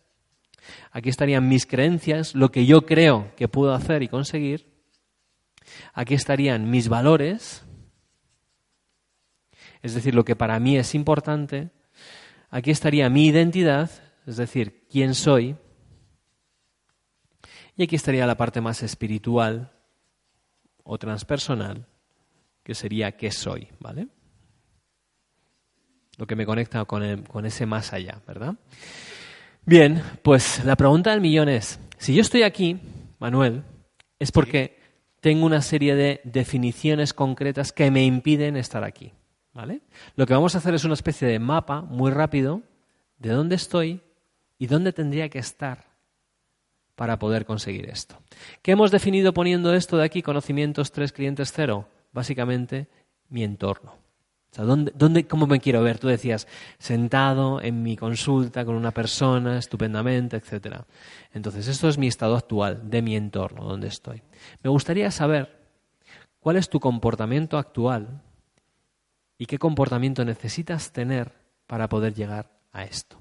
Aquí 0.91 1.09
estarían 1.09 1.47
mis 1.47 1.65
creencias, 1.65 2.35
lo 2.35 2.51
que 2.51 2.65
yo 2.65 2.85
creo 2.85 3.33
que 3.35 3.47
puedo 3.47 3.73
hacer 3.73 4.03
y 4.03 4.07
conseguir. 4.07 4.73
Aquí 5.93 6.13
estarían 6.13 6.69
mis 6.69 6.89
valores, 6.89 7.65
es 9.81 9.93
decir, 9.93 10.15
lo 10.15 10.25
que 10.25 10.35
para 10.35 10.59
mí 10.59 10.77
es 10.77 10.95
importante. 10.95 11.69
Aquí 12.49 12.71
estaría 12.71 13.09
mi 13.09 13.27
identidad, 13.27 13.91
es 14.25 14.37
decir, 14.37 14.87
quién 14.89 15.13
soy. 15.13 15.55
Y 17.75 17.83
aquí 17.83 17.95
estaría 17.95 18.25
la 18.25 18.37
parte 18.37 18.61
más 18.61 18.81
espiritual 18.81 19.71
o 20.83 20.97
transpersonal, 20.97 21.85
que 22.63 22.73
sería 22.73 23.17
qué 23.17 23.31
soy, 23.31 23.67
¿vale? 23.79 24.07
Lo 26.17 26.25
que 26.25 26.35
me 26.35 26.45
conecta 26.45 26.85
con, 26.85 27.23
con 27.23 27.45
ese 27.45 27.65
más 27.65 27.91
allá, 27.91 28.21
¿verdad? 28.25 28.55
Bien, 29.65 30.03
pues 30.21 30.63
la 30.63 30.75
pregunta 30.75 31.11
del 31.11 31.21
millón 31.21 31.49
es, 31.49 31.79
si 31.97 32.13
yo 32.13 32.21
estoy 32.21 32.43
aquí, 32.43 32.79
Manuel, 33.19 33.63
es 34.19 34.31
porque 34.31 34.79
tengo 35.21 35.45
una 35.45 35.61
serie 35.61 35.95
de 35.95 36.21
definiciones 36.23 37.13
concretas 37.13 37.71
que 37.71 37.89
me 37.89 38.05
impiden 38.05 38.57
estar 38.57 38.83
aquí. 38.83 39.11
¿vale? 39.55 39.81
Lo 40.15 40.27
que 40.27 40.33
vamos 40.33 40.53
a 40.53 40.59
hacer 40.59 40.75
es 40.75 40.83
una 40.83 40.93
especie 40.93 41.27
de 41.27 41.39
mapa 41.39 41.81
muy 41.81 42.11
rápido 42.11 42.61
de 43.17 43.29
dónde 43.29 43.55
estoy 43.55 44.01
y 44.59 44.67
dónde 44.67 44.93
tendría 44.93 45.29
que 45.29 45.39
estar 45.39 45.85
para 46.95 47.17
poder 47.17 47.45
conseguir 47.45 47.89
esto. 47.89 48.17
¿Qué 48.61 48.71
hemos 48.71 48.91
definido 48.91 49.33
poniendo 49.33 49.73
esto 49.73 49.97
de 49.97 50.05
aquí, 50.05 50.21
conocimientos 50.21 50.91
tres 50.91 51.11
clientes 51.11 51.51
cero? 51.53 51.87
Básicamente 52.11 52.87
mi 53.29 53.43
entorno. 53.43 54.04
O 54.55 54.57
sea, 54.57 54.63
¿dónde, 54.63 54.93
dónde, 54.95 55.27
¿cómo 55.27 55.47
me 55.47 55.59
quiero 55.59 55.83
ver? 55.83 55.99
Tú 55.99 56.07
decías, 56.07 56.47
sentado 56.79 57.61
en 57.61 57.83
mi 57.83 57.97
consulta 57.97 58.63
con 58.63 58.75
una 58.75 58.91
persona, 58.91 59.57
estupendamente, 59.57 60.37
etc. 60.37 60.77
Entonces, 61.33 61.67
esto 61.67 61.89
es 61.89 61.97
mi 61.97 62.07
estado 62.07 62.37
actual, 62.37 62.89
de 62.89 63.01
mi 63.01 63.17
entorno, 63.17 63.65
donde 63.65 63.89
estoy. 63.89 64.23
Me 64.63 64.69
gustaría 64.69 65.11
saber 65.11 65.59
cuál 66.39 66.55
es 66.55 66.69
tu 66.69 66.79
comportamiento 66.79 67.57
actual 67.57 68.21
y 69.37 69.45
qué 69.45 69.59
comportamiento 69.59 70.23
necesitas 70.23 70.93
tener 70.93 71.33
para 71.67 71.89
poder 71.89 72.13
llegar 72.13 72.49
a 72.71 72.85
esto. 72.85 73.17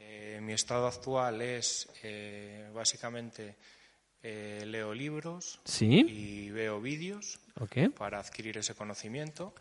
Eh, 0.00 0.40
mi 0.42 0.52
estado 0.52 0.88
actual 0.88 1.40
es 1.42 1.88
eh, 2.02 2.68
básicamente 2.74 3.54
eh, 4.22 4.64
leo 4.66 4.94
libros 4.94 5.60
¿Sí? 5.64 6.06
y 6.08 6.50
veo 6.50 6.80
vídeos 6.80 7.40
para 7.96 8.20
adquirir 8.20 8.58
ese 8.58 8.74
conocimiento. 8.74 9.54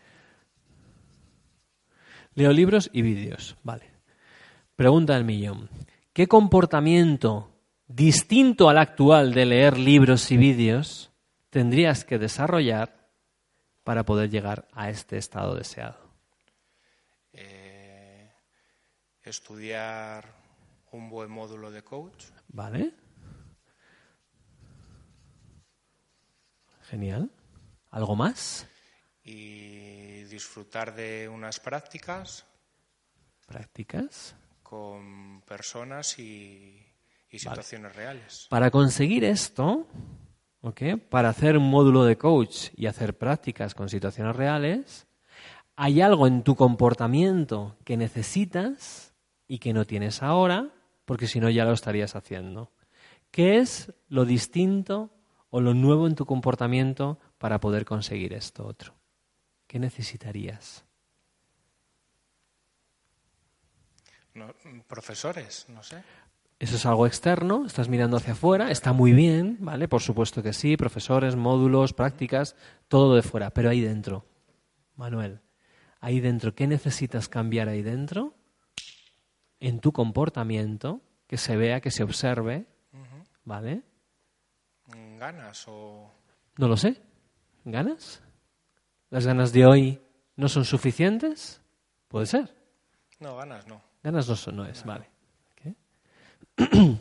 Leo 2.35 2.51
libros 2.53 2.89
y 2.93 3.01
vídeos. 3.01 3.57
Vale. 3.63 3.89
Pregunta 4.75 5.15
del 5.15 5.25
millón. 5.25 5.69
¿Qué 6.13 6.27
comportamiento 6.27 7.51
distinto 7.87 8.69
al 8.69 8.77
actual 8.77 9.33
de 9.33 9.45
leer 9.45 9.77
libros 9.77 10.31
y 10.31 10.37
vídeos 10.37 11.11
tendrías 11.49 12.05
que 12.05 12.17
desarrollar 12.17 13.09
para 13.83 14.05
poder 14.05 14.29
llegar 14.29 14.67
a 14.73 14.89
este 14.89 15.17
estado 15.17 15.55
deseado? 15.55 15.97
Eh, 17.33 18.29
estudiar 19.23 20.25
un 20.91 21.09
buen 21.09 21.31
módulo 21.31 21.71
de 21.71 21.83
coach, 21.83 22.25
¿Vale? 22.49 22.93
Genial. 26.91 27.31
¿Algo 27.89 28.17
más? 28.17 28.67
y 29.23 30.23
disfrutar 30.23 30.93
de 30.93 31.29
unas 31.29 31.59
prácticas 31.59 32.45
¿Prácticas? 33.45 34.35
con 34.61 35.41
personas 35.41 36.19
y, 36.19 36.85
y 37.29 37.39
situaciones 37.39 37.95
reales. 37.95 38.47
Para 38.49 38.71
conseguir 38.71 39.23
esto, 39.23 39.87
¿ok? 40.61 40.81
para 41.09 41.29
hacer 41.29 41.57
un 41.57 41.69
módulo 41.69 42.03
de 42.03 42.17
coach 42.17 42.69
y 42.75 42.87
hacer 42.87 43.17
prácticas 43.17 43.73
con 43.73 43.87
situaciones 43.87 44.35
reales, 44.35 45.07
hay 45.77 46.01
algo 46.01 46.27
en 46.27 46.43
tu 46.43 46.55
comportamiento 46.55 47.77
que 47.85 47.95
necesitas 47.95 49.13
y 49.47 49.59
que 49.59 49.71
no 49.71 49.85
tienes 49.85 50.23
ahora, 50.23 50.73
porque 51.05 51.27
si 51.27 51.39
no 51.39 51.49
ya 51.49 51.63
lo 51.63 51.71
estarías 51.71 52.15
haciendo. 52.17 52.73
¿Qué 53.31 53.59
es 53.59 53.93
lo 54.09 54.25
distinto 54.25 55.09
o 55.51 55.61
lo 55.61 55.75
nuevo 55.75 56.07
en 56.07 56.15
tu 56.15 56.25
comportamiento 56.25 57.19
para 57.37 57.59
poder 57.59 57.85
conseguir 57.85 58.33
esto 58.33 58.65
otro? 58.65 58.95
¿Qué 59.67 59.77
necesitarías? 59.77 60.83
No, 64.33 64.53
profesores, 64.87 65.65
no 65.69 65.83
sé. 65.83 66.03
Eso 66.57 66.75
es 66.75 66.85
algo 66.85 67.07
externo, 67.07 67.65
estás 67.65 67.89
mirando 67.89 68.17
hacia 68.17 68.33
afuera, 68.33 68.69
está 68.69 68.93
muy 68.93 69.13
bien, 69.13 69.57
¿vale? 69.61 69.87
Por 69.87 70.01
supuesto 70.01 70.43
que 70.43 70.53
sí, 70.53 70.77
profesores, 70.77 71.35
módulos, 71.35 71.93
prácticas, 71.93 72.55
todo 72.87 73.15
de 73.15 73.23
fuera, 73.23 73.49
pero 73.49 73.69
ahí 73.69 73.81
dentro, 73.81 74.25
Manuel, 74.95 75.41
ahí 75.99 76.19
dentro, 76.19 76.53
¿qué 76.53 76.67
necesitas 76.67 77.27
cambiar 77.27 77.67
ahí 77.67 77.81
dentro? 77.81 78.35
En 79.59 79.79
tu 79.79 79.91
comportamiento, 79.91 81.01
que 81.25 81.37
se 81.37 81.57
vea, 81.57 81.81
que 81.81 81.89
se 81.89 82.03
observe, 82.03 82.67
¿vale? 83.43 83.81
Mm, 84.95 85.17
Ganas 85.17 85.65
o 85.67 86.11
No 86.57 86.67
lo 86.67 86.77
sé. 86.77 87.01
¿Ganas? 87.65 88.21
¿Las 89.09 89.25
ganas 89.25 89.51
de 89.53 89.65
hoy 89.65 90.01
no 90.35 90.47
son 90.49 90.65
suficientes? 90.65 91.61
Puede 92.07 92.25
ser. 92.25 92.55
no 93.19 93.35
ganas, 93.35 93.67
no. 93.67 93.81
Ganas 94.03 94.27
no, 94.27 94.35
son, 94.35 94.55
no 94.55 94.65
es, 94.65 94.83
vale. 94.83 95.09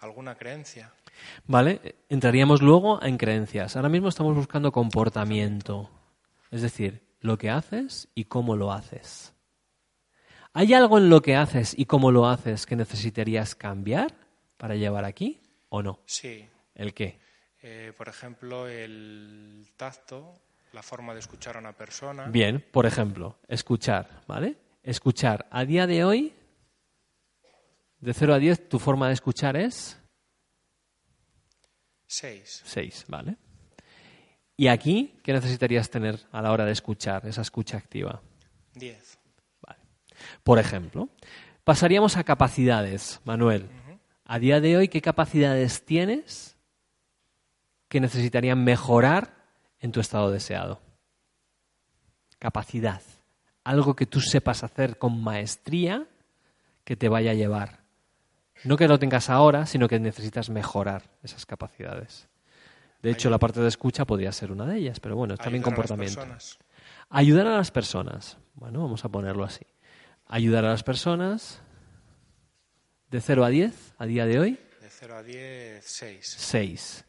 Alguna 0.00 0.34
creencia. 0.34 0.92
Vale, 1.46 1.96
entraríamos 2.08 2.62
luego 2.62 3.02
en 3.02 3.18
creencias. 3.18 3.76
Ahora 3.76 3.90
mismo 3.90 4.08
estamos 4.08 4.34
buscando 4.34 4.72
comportamiento, 4.72 5.90
es 6.50 6.62
decir, 6.62 7.06
lo 7.20 7.36
que 7.36 7.50
haces 7.50 8.08
y 8.14 8.24
cómo 8.24 8.56
lo 8.56 8.72
haces. 8.72 9.34
¿Hay 10.52 10.74
algo 10.74 10.98
en 10.98 11.08
lo 11.08 11.22
que 11.22 11.36
haces 11.36 11.78
y 11.78 11.84
cómo 11.84 12.10
lo 12.10 12.28
haces 12.28 12.66
que 12.66 12.74
necesitarías 12.74 13.54
cambiar 13.54 14.14
para 14.56 14.74
llevar 14.74 15.04
aquí 15.04 15.40
o 15.68 15.82
no? 15.82 16.00
Sí. 16.06 16.44
¿El 16.74 16.92
qué? 16.92 17.20
Eh, 17.62 17.92
por 17.96 18.08
ejemplo, 18.08 18.66
el 18.66 19.68
tacto, 19.76 20.34
la 20.72 20.82
forma 20.82 21.14
de 21.14 21.20
escuchar 21.20 21.56
a 21.56 21.60
una 21.60 21.72
persona. 21.72 22.26
Bien, 22.26 22.64
por 22.72 22.86
ejemplo, 22.86 23.38
escuchar, 23.46 24.22
¿vale? 24.26 24.56
Escuchar. 24.82 25.46
A 25.50 25.64
día 25.64 25.86
de 25.86 26.04
hoy, 26.04 26.32
de 28.00 28.12
0 28.12 28.34
a 28.34 28.38
10, 28.38 28.68
tu 28.68 28.78
forma 28.78 29.06
de 29.08 29.14
escuchar 29.14 29.56
es 29.56 29.98
Seis. 32.06 32.62
6, 32.64 33.04
¿vale? 33.06 33.36
Y 34.56 34.66
aquí, 34.66 35.20
¿qué 35.22 35.32
necesitarías 35.32 35.88
tener 35.90 36.18
a 36.32 36.42
la 36.42 36.50
hora 36.50 36.64
de 36.64 36.72
escuchar, 36.72 37.24
esa 37.24 37.42
escucha 37.42 37.76
activa? 37.76 38.20
Diez. 38.74 39.19
Por 40.42 40.58
ejemplo, 40.58 41.08
pasaríamos 41.64 42.16
a 42.16 42.24
capacidades, 42.24 43.20
Manuel. 43.24 43.68
A 44.24 44.38
día 44.38 44.60
de 44.60 44.76
hoy, 44.76 44.88
¿qué 44.88 45.00
capacidades 45.00 45.84
tienes 45.84 46.56
que 47.88 48.00
necesitarían 48.00 48.62
mejorar 48.62 49.34
en 49.80 49.92
tu 49.92 50.00
estado 50.00 50.30
deseado? 50.30 50.80
Capacidad. 52.38 53.02
Algo 53.64 53.96
que 53.96 54.06
tú 54.06 54.20
sepas 54.20 54.62
hacer 54.62 54.98
con 54.98 55.22
maestría 55.22 56.06
que 56.84 56.96
te 56.96 57.08
vaya 57.08 57.32
a 57.32 57.34
llevar. 57.34 57.80
No 58.64 58.76
que 58.76 58.88
lo 58.88 58.98
tengas 58.98 59.30
ahora, 59.30 59.66
sino 59.66 59.88
que 59.88 59.98
necesitas 59.98 60.50
mejorar 60.50 61.10
esas 61.22 61.46
capacidades. 61.46 62.28
De 63.02 63.10
hecho, 63.10 63.30
la 63.30 63.38
parte 63.38 63.60
de 63.60 63.68
escucha 63.68 64.04
podría 64.04 64.32
ser 64.32 64.52
una 64.52 64.66
de 64.66 64.78
ellas, 64.78 65.00
pero 65.00 65.16
bueno, 65.16 65.34
es 65.34 65.40
también 65.40 65.62
Ayudar 65.62 65.78
a 65.78 65.80
las 65.80 65.88
comportamiento. 65.88 66.36
Ayudar 67.08 67.46
a 67.46 67.56
las 67.56 67.70
personas. 67.70 68.36
Bueno, 68.54 68.82
vamos 68.82 69.04
a 69.04 69.08
ponerlo 69.08 69.44
así. 69.44 69.64
Ayudar 70.32 70.64
a 70.64 70.68
las 70.68 70.84
personas 70.84 71.60
de 73.10 73.20
0 73.20 73.44
a 73.44 73.48
10 73.48 73.94
a 73.98 74.06
día 74.06 74.26
de 74.26 74.38
hoy, 74.38 74.58
De 74.80 74.88
cero 74.88 75.16
a 75.16 75.22
diez, 75.24 75.84
seis. 75.84 76.36
6. 76.38 77.04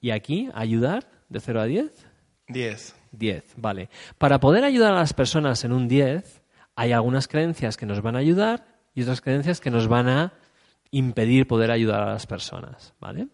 Y 0.00 0.10
aquí, 0.10 0.50
ayudar 0.52 1.08
de 1.28 1.38
0 1.38 1.60
a 1.60 1.64
10, 1.66 2.06
Diez. 2.48 2.96
10. 3.12 3.44
Vale. 3.56 3.88
Para 4.18 4.40
poder 4.40 4.64
ayudar 4.64 4.92
a 4.92 4.96
las 4.96 5.12
personas 5.14 5.62
en 5.64 5.72
un 5.72 5.86
10, 5.86 6.42
hay 6.74 6.90
algunas 6.90 7.28
creencias 7.28 7.76
que 7.76 7.86
nos 7.86 8.02
van 8.02 8.16
a 8.16 8.18
ayudar 8.18 8.66
y 8.92 9.02
otras 9.02 9.20
creencias 9.20 9.60
que 9.60 9.70
nos 9.70 9.86
van 9.86 10.08
a 10.08 10.32
impedir 10.90 11.46
poder 11.46 11.70
ayudar 11.70 12.02
a 12.02 12.12
las 12.12 12.26
personas. 12.26 12.92
¿Vale? 12.98 13.28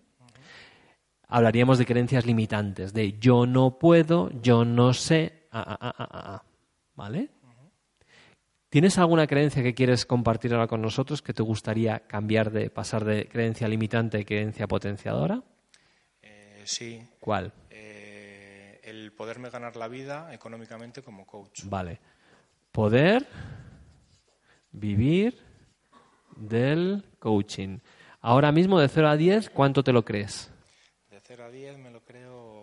Hablaríamos 1.26 1.78
de 1.78 1.86
creencias 1.86 2.26
limitantes, 2.26 2.92
de 2.92 3.18
yo 3.18 3.46
no 3.46 3.78
puedo, 3.78 4.30
yo 4.42 4.66
no 4.66 4.92
sé, 4.92 5.48
ah, 5.50 5.64
ah, 5.66 5.78
ah, 5.80 5.94
ah, 5.98 6.08
ah, 6.10 6.34
ah. 6.34 6.42
¿vale? 6.94 7.30
¿Tienes 8.70 8.98
alguna 8.98 9.26
creencia 9.26 9.62
que 9.62 9.74
quieres 9.74 10.04
compartir 10.04 10.52
ahora 10.52 10.66
con 10.66 10.82
nosotros 10.82 11.22
que 11.22 11.32
te 11.32 11.42
gustaría 11.42 12.00
cambiar 12.00 12.50
de 12.50 12.68
pasar 12.68 13.02
de 13.02 13.26
creencia 13.26 13.66
limitante 13.66 14.20
a 14.20 14.24
creencia 14.24 14.66
potenciadora? 14.66 15.42
Eh, 16.20 16.62
sí. 16.64 17.02
¿Cuál? 17.18 17.54
Eh, 17.70 18.78
el 18.84 19.12
poderme 19.12 19.48
ganar 19.48 19.76
la 19.76 19.88
vida 19.88 20.34
económicamente 20.34 21.02
como 21.02 21.26
coach. 21.26 21.62
Vale. 21.64 21.98
Poder 22.70 23.26
vivir 24.70 25.38
del 26.36 27.04
coaching. 27.18 27.78
Ahora 28.20 28.52
mismo 28.52 28.78
de 28.78 28.88
0 28.88 29.08
a 29.08 29.16
10, 29.16 29.48
¿cuánto 29.48 29.82
te 29.82 29.92
lo 29.92 30.04
crees? 30.04 30.50
De 31.10 31.20
cero 31.22 31.44
a 31.44 31.50
diez 31.50 31.78
me 31.78 31.90
lo 31.90 32.04
creo 32.04 32.57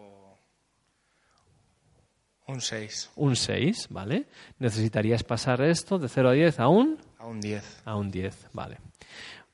un 2.48 2.62
seis. 2.62 3.10
Un 3.16 3.36
6, 3.36 3.88
¿vale? 3.90 4.28
Necesitarías 4.60 5.24
pasar 5.24 5.62
esto 5.62 5.98
de 5.98 6.08
0 6.08 6.30
a 6.30 6.34
10 6.34 6.60
a 6.60 6.68
un 6.68 6.98
A 7.18 7.26
un 7.26 7.42
diez. 7.42 7.82
a 7.86 7.96
un 7.96 8.12
10, 8.12 8.48
vale. 8.54 8.78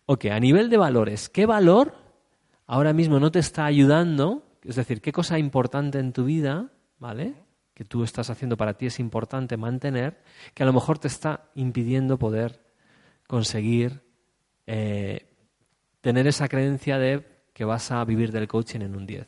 Ok, 0.06 0.26
a 0.26 0.40
nivel 0.40 0.70
de 0.70 0.78
valores, 0.78 1.30
¿qué 1.30 1.46
valor 1.46 1.96
ahora 2.68 2.92
mismo 2.92 3.20
no 3.20 3.32
te 3.32 3.40
está 3.40 3.66
ayudando? 3.66 4.44
Es 4.64 4.76
decir, 4.76 5.02
¿qué 5.02 5.12
cosa 5.12 5.40
importante 5.40 6.00
en 6.00 6.12
tu 6.12 6.26
vida, 6.26 6.70
¿vale? 7.00 7.34
Que 7.74 7.86
tú 7.86 8.04
estás 8.04 8.30
haciendo 8.30 8.58
para 8.58 8.74
ti 8.74 8.88
es 8.88 9.00
importante 9.00 9.56
mantener, 9.56 10.22
que 10.54 10.64
a 10.64 10.66
lo 10.66 10.74
mejor 10.74 11.00
te 11.00 11.08
está 11.08 11.50
impidiendo 11.56 12.20
poder 12.20 12.62
conseguir 13.28 14.02
eh, 14.68 15.28
tener 16.02 16.28
esa 16.28 16.50
creencia 16.50 16.98
de 16.98 17.26
que 17.54 17.64
vas 17.64 17.90
a 17.92 18.04
vivir 18.04 18.32
del 18.32 18.48
coaching 18.48 18.82
en 18.82 18.96
un 18.96 19.06
10. 19.06 19.28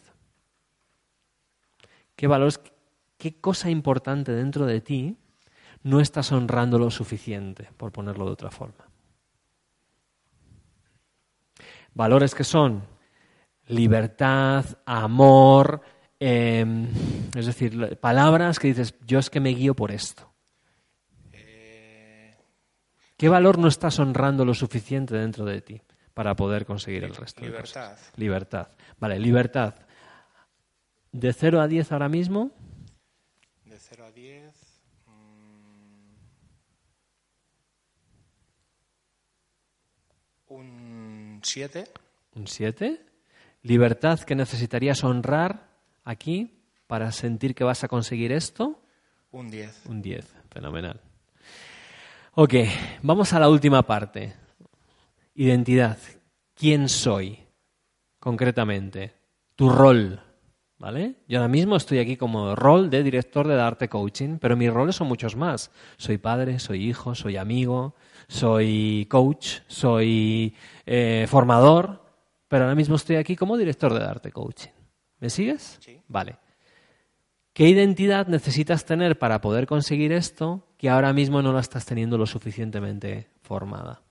¿Qué 2.15 2.27
valores, 2.27 2.59
qué 3.23 3.39
cosa 3.39 3.69
importante 3.69 4.33
dentro 4.33 4.65
de 4.65 4.81
ti 4.81 5.15
no 5.83 6.01
estás 6.01 6.33
honrando 6.33 6.77
lo 6.77 6.91
suficiente, 6.91 7.69
por 7.77 7.93
ponerlo 7.93 8.25
de 8.25 8.31
otra 8.31 8.51
forma? 8.51 8.85
Valores 11.93 12.35
que 12.35 12.43
son 12.43 12.83
libertad, 13.67 14.65
amor, 14.85 15.79
em, 16.19 16.89
es 17.33 17.45
decir, 17.45 17.97
palabras 18.01 18.59
que 18.59 18.67
dices, 18.67 18.93
yo 19.07 19.19
es 19.19 19.29
que 19.29 19.39
me 19.39 19.51
guío 19.51 19.73
por 19.73 19.91
esto. 19.91 20.29
¿Qué 23.15 23.29
valor 23.29 23.57
no 23.57 23.69
estás 23.69 23.99
honrando 23.99 24.43
lo 24.43 24.53
suficiente 24.53 25.15
dentro 25.15 25.45
de 25.45 25.61
ti 25.61 25.81
para 26.13 26.35
poder 26.35 26.65
conseguir 26.65 27.05
el 27.05 27.15
resto? 27.15 27.39
de 27.39 27.47
libertad. 27.47 27.91
cosas? 27.91 28.11
Libertad. 28.17 28.67
Vale, 28.99 29.17
libertad. 29.17 29.75
De 31.13 31.31
0 31.31 31.61
a 31.61 31.69
10 31.69 31.93
ahora 31.93 32.09
mismo, 32.09 32.51
De 32.51 32.72
0 33.93 34.05
a 34.07 34.11
10. 34.11 34.43
mm, 35.05 36.15
un 40.47 41.39
7. 41.43 41.83
un 42.33 42.47
7. 42.47 43.05
Libertad 43.61 44.19
que 44.21 44.33
necesitarías 44.33 45.03
honrar 45.03 45.69
aquí 46.03 46.59
para 46.87 47.11
sentir 47.11 47.53
que 47.53 47.63
vas 47.63 47.83
a 47.83 47.87
conseguir 47.87 48.31
esto, 48.31 48.81
Un 49.31 49.51
10. 49.51 49.85
un 49.85 50.01
10. 50.01 50.25
Fenomenal. 50.49 50.99
Ok, 52.33 52.55
vamos 53.03 53.31
a 53.33 53.39
la 53.39 53.47
última 53.47 53.83
parte. 53.83 54.33
Identidad. 55.35 55.99
¿Quién 56.55 56.89
soy? 56.89 57.45
Concretamente. 58.19 59.13
Tu 59.55 59.69
rol. 59.69 60.19
¿Vale? 60.77 61.15
Yo 61.27 61.39
ahora 61.39 61.47
mismo 61.47 61.75
estoy 61.75 61.99
aquí 61.99 62.17
como 62.17 62.55
rol 62.55 62.89
de 62.89 63.03
director 63.03 63.47
de 63.47 63.59
arte 63.59 63.87
coaching, 63.87 64.37
pero 64.37 64.57
mis 64.57 64.73
roles 64.73 64.95
son 64.95 65.07
muchos 65.07 65.35
más. 65.35 65.71
Soy 65.97 66.17
padre, 66.17 66.59
soy 66.59 66.89
hijo, 66.89 67.15
soy 67.15 67.37
amigo, 67.37 67.95
soy 68.27 69.07
coach, 69.09 69.59
soy 69.67 70.55
eh, 70.85 71.25
formador, 71.29 72.03
pero 72.47 72.65
ahora 72.65 72.75
mismo 72.75 72.95
estoy 72.95 73.15
aquí 73.15 73.35
como 73.35 73.57
director 73.57 73.93
de 73.93 74.03
arte 74.03 74.31
coaching. 74.31 74.71
¿Me 75.19 75.29
sigues? 75.29 75.77
Sí. 75.79 76.01
Vale. 76.07 76.37
¿Qué 77.53 77.69
identidad 77.69 78.27
necesitas 78.27 78.83
tener 78.83 79.19
para 79.19 79.39
poder 79.39 79.67
conseguir 79.67 80.11
esto 80.11 80.67
que 80.77 80.89
ahora 80.89 81.13
mismo 81.13 81.41
no 81.41 81.53
la 81.53 81.59
estás 81.59 81.85
teniendo 81.85 82.17
lo 82.17 82.25
suficientemente 82.25 83.29
formada? 83.41 84.01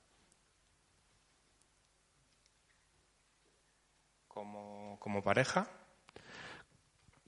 Como, 4.29 4.97
como 5.01 5.23
pareja. 5.23 5.69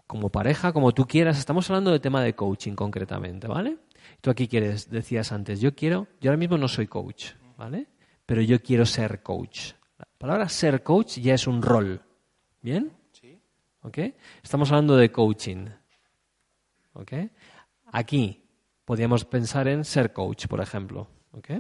Como 0.07 0.31
pareja, 0.31 0.73
como 0.73 0.93
tú 0.93 1.07
quieras, 1.07 1.39
estamos 1.39 1.69
hablando 1.71 1.91
de 1.91 2.01
tema 2.01 2.23
de 2.23 2.35
coaching 2.35 2.75
concretamente, 2.75 3.47
¿vale? 3.47 3.79
Tú 4.21 4.31
aquí 4.31 4.49
quieres, 4.49 4.91
decías 4.91 5.33
antes, 5.33 5.61
yo 5.61 5.75
quiero, 5.75 6.09
yo 6.21 6.31
ahora 6.31 6.39
mismo 6.39 6.59
no 6.59 6.69
soy 6.69 6.87
coach, 6.87 7.33
¿vale? 7.57 7.89
Pero 8.27 8.43
yo 8.43 8.61
quiero 8.63 8.85
ser 8.85 9.23
coach. 9.23 9.73
La 9.99 10.07
palabra 10.19 10.49
ser 10.49 10.83
coach 10.83 11.19
ya 11.19 11.35
es 11.35 11.47
un 11.47 11.63
rol, 11.63 12.03
¿bien? 12.61 12.93
Sí. 13.13 13.41
¿Ok? 13.83 13.99
Estamos 14.43 14.71
hablando 14.71 14.97
de 14.97 15.11
coaching. 15.11 15.67
¿Ok? 16.93 17.13
Aquí 17.87 18.45
podríamos 18.85 19.25
pensar 19.25 19.69
en 19.69 19.85
ser 19.85 20.13
coach, 20.13 20.47
por 20.47 20.61
ejemplo. 20.61 21.09
¿Ok? 21.33 21.51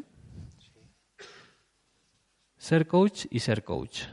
Ser 2.59 2.87
coach 2.87 3.27
y 3.31 3.41
ser 3.41 3.65
coach. 3.65 4.05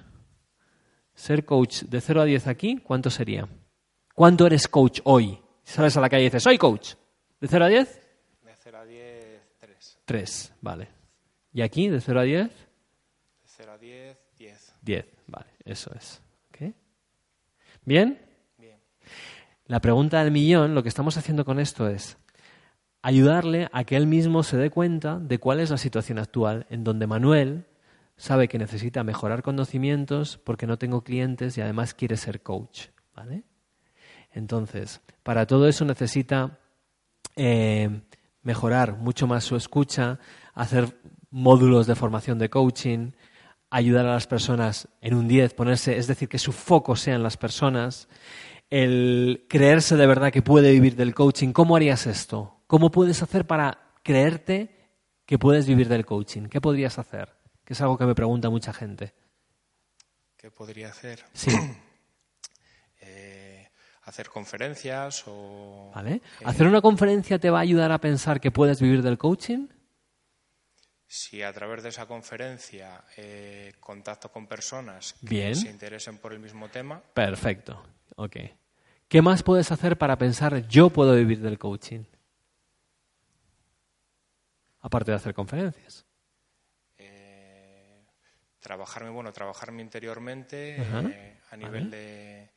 Ser 1.13 1.46
coach 1.46 1.84
de 1.84 2.02
0 2.02 2.22
a 2.22 2.26
10 2.26 2.48
aquí, 2.48 2.78
¿cuánto 2.78 3.10
sería? 3.10 3.48
¿Cuánto 4.22 4.46
eres 4.46 4.68
coach 4.68 5.00
hoy? 5.06 5.42
Sales 5.64 5.98
a 5.98 6.00
la 6.00 6.08
calle 6.08 6.22
y 6.22 6.26
dices, 6.26 6.44
soy 6.44 6.56
coach. 6.56 6.94
¿De 7.40 7.48
0 7.48 7.66
a 7.66 7.68
10? 7.70 8.02
De 8.44 8.52
0 8.56 8.78
a 8.78 8.86
10, 8.86 9.42
3. 9.58 10.00
3, 10.06 10.54
vale. 10.62 10.90
¿Y 11.52 11.64
aquí, 11.64 11.90
de 11.90 12.00
0 12.00 12.20
a 12.20 12.24
10? 12.24 12.48
De 12.48 12.54
0 13.46 13.72
a 13.72 13.78
10, 13.80 14.18
10. 14.38 14.76
10, 14.84 15.06
vale, 15.26 15.48
eso 15.66 15.92
es. 15.96 16.22
¿Bien? 17.84 18.22
Bien. 18.60 18.78
La 19.66 19.80
pregunta 19.80 20.24
del 20.24 20.32
millón, 20.32 20.76
lo 20.76 20.84
que 20.84 20.90
estamos 20.90 21.18
haciendo 21.18 21.44
con 21.44 21.60
esto 21.60 21.88
es 21.88 22.20
ayudarle 23.02 23.70
a 23.74 23.86
que 23.86 23.96
él 23.96 24.06
mismo 24.06 24.44
se 24.44 24.56
dé 24.56 24.70
cuenta 24.70 25.18
de 25.18 25.40
cuál 25.40 25.60
es 25.60 25.72
la 25.72 25.80
situación 25.80 26.20
actual 26.20 26.68
en 26.70 26.84
donde 26.84 27.08
Manuel 27.08 27.66
sabe 28.18 28.48
que 28.50 28.60
necesita 28.60 29.04
mejorar 29.04 29.42
conocimientos 29.42 30.38
porque 30.38 30.68
no 30.68 30.78
tengo 30.78 31.04
clientes 31.04 31.58
y 31.58 31.62
además 31.62 31.96
quiere 31.96 32.18
ser 32.18 32.44
coach. 32.44 32.90
¿vale? 33.16 33.46
Entonces, 34.32 35.02
para 35.24 35.46
todo 35.46 35.67
eso 35.67 35.86
necesita 35.86 36.60
eh, 37.36 38.02
mejorar 38.44 38.98
mucho 38.98 39.28
más 39.28 39.44
su 39.44 39.56
escucha, 39.56 40.20
hacer 40.54 40.98
módulos 41.30 41.88
de 41.88 41.96
formación 41.96 42.39
de 42.39 42.50
coaching, 42.50 43.12
ayudar 43.70 44.06
a 44.06 44.13
las 44.13 44.28
personas 44.28 44.88
en 45.02 45.13
un 45.13 45.28
10, 45.28 45.54
ponerse, 45.54 45.98
es 45.98 46.08
decir, 46.08 46.28
que 46.28 46.39
su 46.39 46.52
foco 46.52 46.96
sea 46.96 47.15
en 47.15 47.24
las 47.24 47.38
personas, 47.38 48.08
el 48.70 49.46
creerse 49.50 49.96
de 49.96 50.08
verdad 50.08 50.32
que 50.32 50.41
puede 50.41 50.72
vivir 50.72 50.96
del 50.96 51.13
coaching. 51.13 51.52
¿Cómo 51.54 51.76
harías 51.76 52.08
esto? 52.08 52.62
¿Cómo 52.67 52.91
puedes 52.91 53.22
hacer 53.22 53.46
para 53.46 53.96
creerte 54.04 54.76
que 55.26 55.38
puedes 55.38 55.67
vivir 55.67 55.88
del 55.88 56.06
coaching? 56.06 56.48
¿Qué 56.48 56.62
podrías 56.62 57.00
hacer? 57.00 57.34
Que 57.65 57.74
es 57.74 57.82
algo 57.82 57.98
que 57.98 58.06
me 58.06 58.15
pregunta 58.15 58.50
mucha 58.50 58.74
gente. 58.74 59.13
¿Qué 60.38 60.52
podría 60.52 60.89
hacer? 60.89 61.24
Sí, 61.34 61.52
hacer 64.12 64.30
conferencias 64.30 65.24
o... 65.28 65.91
¿vale? 65.95 66.15
eh, 66.15 66.21
¿Hacer 66.45 66.67
una 66.67 66.82
conferencia 66.82 67.39
te 67.39 67.50
va 67.50 67.60
a 67.60 67.62
ayudar 67.62 67.91
a 67.91 68.00
pensar 68.00 68.39
que 68.39 68.52
puedes 68.52 68.80
vivir 68.82 69.02
del 69.02 69.17
coaching? 69.17 69.67
Si 71.08 71.41
a 71.43 71.52
través 71.52 71.84
de 71.84 71.89
esa 71.89 72.06
conferencia 72.06 73.04
eh, 73.17 73.74
contacto 73.80 74.32
con 74.32 74.47
personas 74.47 75.13
que 75.21 75.28
Bien. 75.28 75.56
se 75.56 75.69
interesen 75.69 76.17
por 76.17 76.32
el 76.34 76.39
mismo 76.39 76.69
tema, 76.69 77.02
Perfecto, 77.13 77.84
ok. 78.15 78.38
¿Qué 79.08 79.21
más 79.21 79.43
puedes 79.43 79.71
hacer 79.71 79.97
para 79.97 80.17
pensar 80.17 80.67
yo 80.69 80.89
puedo 80.89 81.15
vivir 81.15 81.41
del 81.41 81.58
coaching? 81.60 82.04
Aparte 84.80 85.12
de 85.12 85.17
hacer 85.17 85.34
conferencias. 85.34 86.06
eh, 86.97 88.04
trabajarme, 88.60 89.10
bueno, 89.10 89.32
trabajarme 89.34 89.82
interiormente 89.82 90.78
eh, 90.82 91.38
a 91.52 91.56
nivel 91.58 91.91
de, 91.91 92.50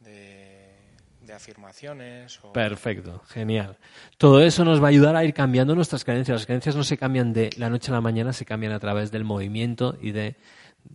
de, 0.00 0.75
de 1.26 1.32
afirmaciones 1.34 2.38
o 2.44 2.52
Perfecto, 2.52 3.20
genial. 3.28 3.76
Todo 4.16 4.40
eso 4.40 4.64
nos 4.64 4.80
va 4.80 4.86
a 4.86 4.90
ayudar 4.90 5.16
a 5.16 5.24
ir 5.24 5.34
cambiando 5.34 5.74
nuestras 5.74 6.04
creencias. 6.04 6.40
Las 6.40 6.46
creencias 6.46 6.76
no 6.76 6.84
se 6.84 6.96
cambian 6.96 7.32
de 7.32 7.50
la 7.56 7.68
noche 7.68 7.90
a 7.90 7.94
la 7.94 8.00
mañana, 8.00 8.32
se 8.32 8.44
cambian 8.44 8.72
a 8.72 8.78
través 8.78 9.10
del 9.10 9.24
movimiento 9.24 9.96
y 10.00 10.12
de, 10.12 10.36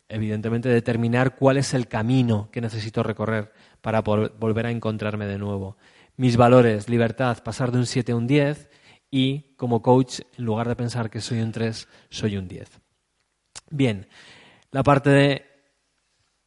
evidentemente, 0.08 0.70
determinar 0.70 1.36
cuál 1.36 1.58
es 1.58 1.74
el 1.74 1.88
camino 1.88 2.50
que 2.52 2.62
necesito 2.62 3.04
recorrer 3.04 3.52
para 3.82 4.02
volver 4.02 4.65
a 4.65 4.72
encontrarme 4.72 5.28
de 5.28 5.38
nuevo. 5.38 5.78
Mis 6.15 6.38
valores, 6.38 6.88
libertad, 6.88 7.44
pasar 7.44 7.72
de 7.72 7.80
un 7.80 7.86
7 7.86 8.13
a 8.13 8.15
un 8.15 8.28
10 8.28 8.70
y 9.12 9.54
como 9.58 9.82
coach, 9.82 10.22
en 10.38 10.46
lugar 10.46 10.70
de 10.70 10.76
pensar 10.76 11.10
que 11.10 11.20
soy 11.20 11.41
un 11.41 11.52
3, 11.52 11.88
soy 12.10 12.38
un 12.38 12.48
10. 12.48 12.70
Bien, 13.70 14.08
la 14.72 14.84
parte 14.84 15.10
de... 15.10 15.46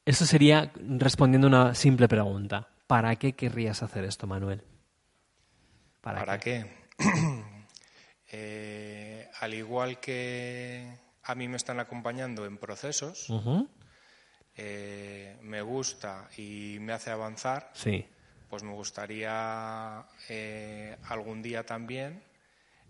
Eso 0.06 0.26
sería 0.26 0.70
respondiendo 0.76 1.46
una 1.46 1.74
simple 1.74 2.08
pregunta. 2.08 2.73
¿Para 2.86 3.16
qué 3.16 3.32
querrías 3.32 3.82
hacer 3.82 4.04
esto, 4.04 4.26
Manuel? 4.26 4.62
¿Para, 6.00 6.38
qué? 6.38 6.66
Eh, 8.36 9.30
al 9.38 9.54
igual 9.54 10.00
que 10.00 10.98
a 11.22 11.36
mí 11.36 11.46
me 11.46 11.56
están 11.56 11.78
acompañando 11.78 12.46
en 12.46 12.58
procesos, 12.58 13.28
eh, 14.56 15.36
me 15.40 15.62
gusta 15.62 16.28
y 16.36 16.78
me 16.80 16.94
hace 16.94 17.12
avanzar, 17.12 17.70
Sí, 17.74 18.08
pues 18.48 18.64
me 18.64 18.72
gustaría 18.72 20.04
eh, 20.28 20.96
algún 21.04 21.42
día 21.42 21.64
también 21.64 22.24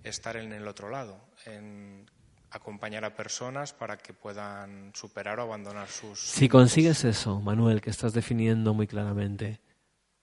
estar 0.02 0.36
en 0.36 0.52
el 0.52 0.66
otro 0.66 0.88
lado, 0.88 1.20
en 1.44 2.06
acompañar 2.50 3.04
a 3.04 3.14
personas 3.14 3.72
para 3.72 3.96
que 3.96 4.14
puedan 4.14 4.92
superar 4.94 5.40
o 5.40 5.42
abandonar 5.42 5.88
sus... 5.88 6.20
Si 6.20 6.48
consigues 6.48 7.04
eso, 7.04 7.40
Manuel, 7.40 7.80
que 7.80 7.90
estás 7.90 8.12
definiendo 8.12 8.72
muy 8.72 8.86
claramente, 8.86 9.60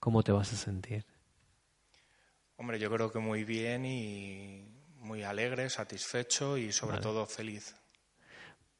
¿cómo 0.02 0.24
te 0.24 0.32
vas 0.32 0.52
a 0.52 0.56
sentir? 0.56 1.04
Hombre, 2.56 2.80
yo 2.80 2.90
creo 2.90 3.12
que 3.12 3.20
muy 3.20 3.44
bien 3.44 3.86
y 3.86 4.66
muy 4.98 5.22
alegre, 5.22 5.70
satisfecho 5.70 6.58
y 6.58 6.72
sobre 6.72 6.94
Vale. 6.94 7.02
todo 7.04 7.24
feliz. 7.24 7.76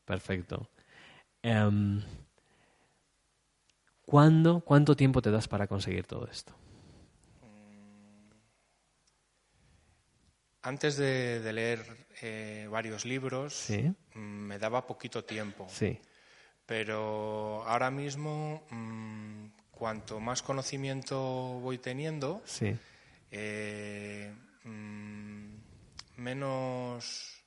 Perfecto. 0.05 0.69
Em, 1.43 2.03
¿cuándo, 4.05 4.61
¿Cuánto 4.63 4.97
tiempo 4.97 5.23
te 5.23 5.31
das 5.31 5.47
para 5.47 5.69
conseguir 5.69 6.07
todo 6.09 6.27
esto? 6.27 6.55
Antes 10.63 10.97
de, 10.97 11.39
de 11.41 11.53
leer 11.53 12.07
eh, 12.21 12.67
varios 12.69 13.05
libros, 13.05 13.55
Sí. 13.55 13.95
mm, 14.15 14.19
me 14.19 14.59
daba 14.59 14.87
poquito 14.89 15.25
tiempo. 15.25 15.69
Sí, 15.69 16.01
Pero 16.67 17.63
ahora 17.67 17.91
mismo, 17.91 18.63
mm, 18.71 19.47
cuanto 19.83 20.21
más 20.21 20.43
conocimiento 20.43 21.19
voy 21.61 21.77
teniendo, 21.77 22.41
sí. 22.45 22.73
eh, 23.33 24.33
mm, 24.63 25.55
menos 26.19 27.43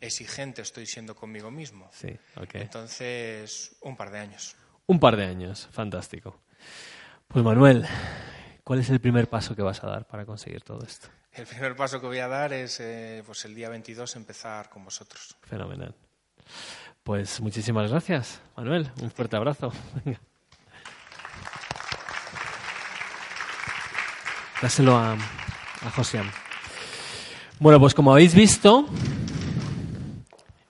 exigente 0.00 0.62
estoy 0.62 0.86
siendo 0.86 1.16
conmigo 1.16 1.50
mismo. 1.50 1.90
Sí. 1.92 2.16
Entonces, 2.52 3.74
un 3.80 3.96
par 3.96 4.12
de 4.12 4.20
años. 4.20 4.54
Un 4.86 5.00
par 5.00 5.16
de 5.16 5.24
años, 5.24 5.68
fantástico. 5.72 6.40
Pues 7.26 7.44
Manuel, 7.44 7.84
¿cuál 8.62 8.78
es 8.78 8.88
el 8.88 9.00
primer 9.00 9.28
paso 9.28 9.56
que 9.56 9.62
vas 9.62 9.82
a 9.82 9.88
dar 9.88 10.06
para 10.06 10.24
conseguir 10.24 10.62
todo 10.62 10.84
esto? 10.86 11.08
El 11.32 11.46
primer 11.48 11.74
paso 11.74 12.00
que 12.00 12.06
voy 12.06 12.20
a 12.20 12.28
dar 12.28 12.52
es 12.52 12.78
eh, 12.78 13.24
pues 13.26 13.44
el 13.44 13.56
día 13.56 13.68
22 13.68 14.14
empezar 14.14 14.70
con 14.70 14.84
vosotros. 14.84 15.36
Fenomenal. 15.42 15.96
Pues 17.02 17.40
muchísimas 17.40 17.90
gracias, 17.90 18.40
Manuel. 18.56 18.88
Un 19.00 19.10
fuerte 19.10 19.34
abrazo. 19.34 19.72
Dáselo 24.62 24.96
a, 24.96 25.14
a 25.14 25.90
Josian. 25.90 26.30
Bueno, 27.58 27.80
pues 27.80 27.94
como 27.94 28.12
habéis 28.12 28.32
visto, 28.32 28.86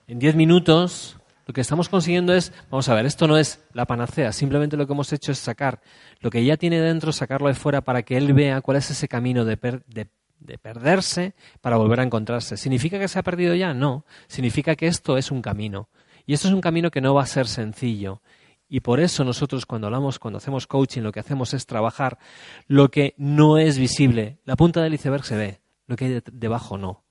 en 0.07 0.17
diez 0.17 0.35
minutos 0.35 1.17
lo 1.45 1.53
que 1.53 1.61
estamos 1.61 1.89
consiguiendo 1.89 2.33
es, 2.33 2.51
vamos 2.71 2.89
a 2.89 2.95
ver, 2.95 3.05
esto 3.05 3.27
no 3.27 3.37
es 3.37 3.59
la 3.73 3.85
panacea, 3.85 4.31
simplemente 4.31 4.77
lo 4.77 4.87
que 4.87 4.93
hemos 4.93 5.13
hecho 5.13 5.31
es 5.31 5.37
sacar 5.37 5.81
lo 6.21 6.31
que 6.31 6.43
ya 6.43 6.57
tiene 6.57 6.79
dentro, 6.81 7.11
sacarlo 7.11 7.49
de 7.49 7.53
fuera 7.53 7.81
para 7.81 8.01
que 8.01 8.17
él 8.17 8.33
vea 8.33 8.61
cuál 8.61 8.77
es 8.77 8.89
ese 8.89 9.07
camino 9.07 9.45
de, 9.45 9.57
de 10.39 10.57
perderse 10.57 11.35
para 11.61 11.77
volver 11.77 11.99
a 11.99 12.03
encontrarse. 12.03 12.57
¿Significa 12.57 12.97
que 12.97 13.07
se 13.07 13.19
ha 13.19 13.23
perdido 13.23 13.53
ya? 13.53 13.75
No, 13.75 14.05
significa 14.27 14.75
que 14.75 14.87
esto 14.87 15.17
es 15.17 15.29
un 15.29 15.41
camino. 15.41 15.89
Y 16.25 16.33
esto 16.33 16.47
es 16.47 16.53
un 16.53 16.61
camino 16.61 16.89
que 16.89 17.01
no 17.01 17.13
va 17.13 17.23
a 17.23 17.27
ser 17.27 17.47
sencillo. 17.47 18.21
Y 18.73 18.79
por 18.79 18.99
eso 18.99 19.23
nosotros 19.23 19.67
cuando 19.67 19.85
hablamos, 19.85 20.17
cuando 20.17 20.39
hacemos 20.39 20.65
coaching, 20.65 21.03
lo 21.03 21.11
que 21.11 21.19
hacemos 21.19 21.53
es 21.53 21.67
trabajar 21.67 22.17
lo 22.65 22.89
que 22.89 23.13
no 23.17 23.59
es 23.59 23.77
visible. 23.77 24.39
La 24.45 24.55
punta 24.55 24.81
del 24.81 24.95
iceberg 24.95 25.23
se 25.25 25.35
ve, 25.35 25.61
lo 25.85 25.95
que 25.95 26.05
hay 26.05 26.21
debajo 26.31 26.75
no. 26.79 27.03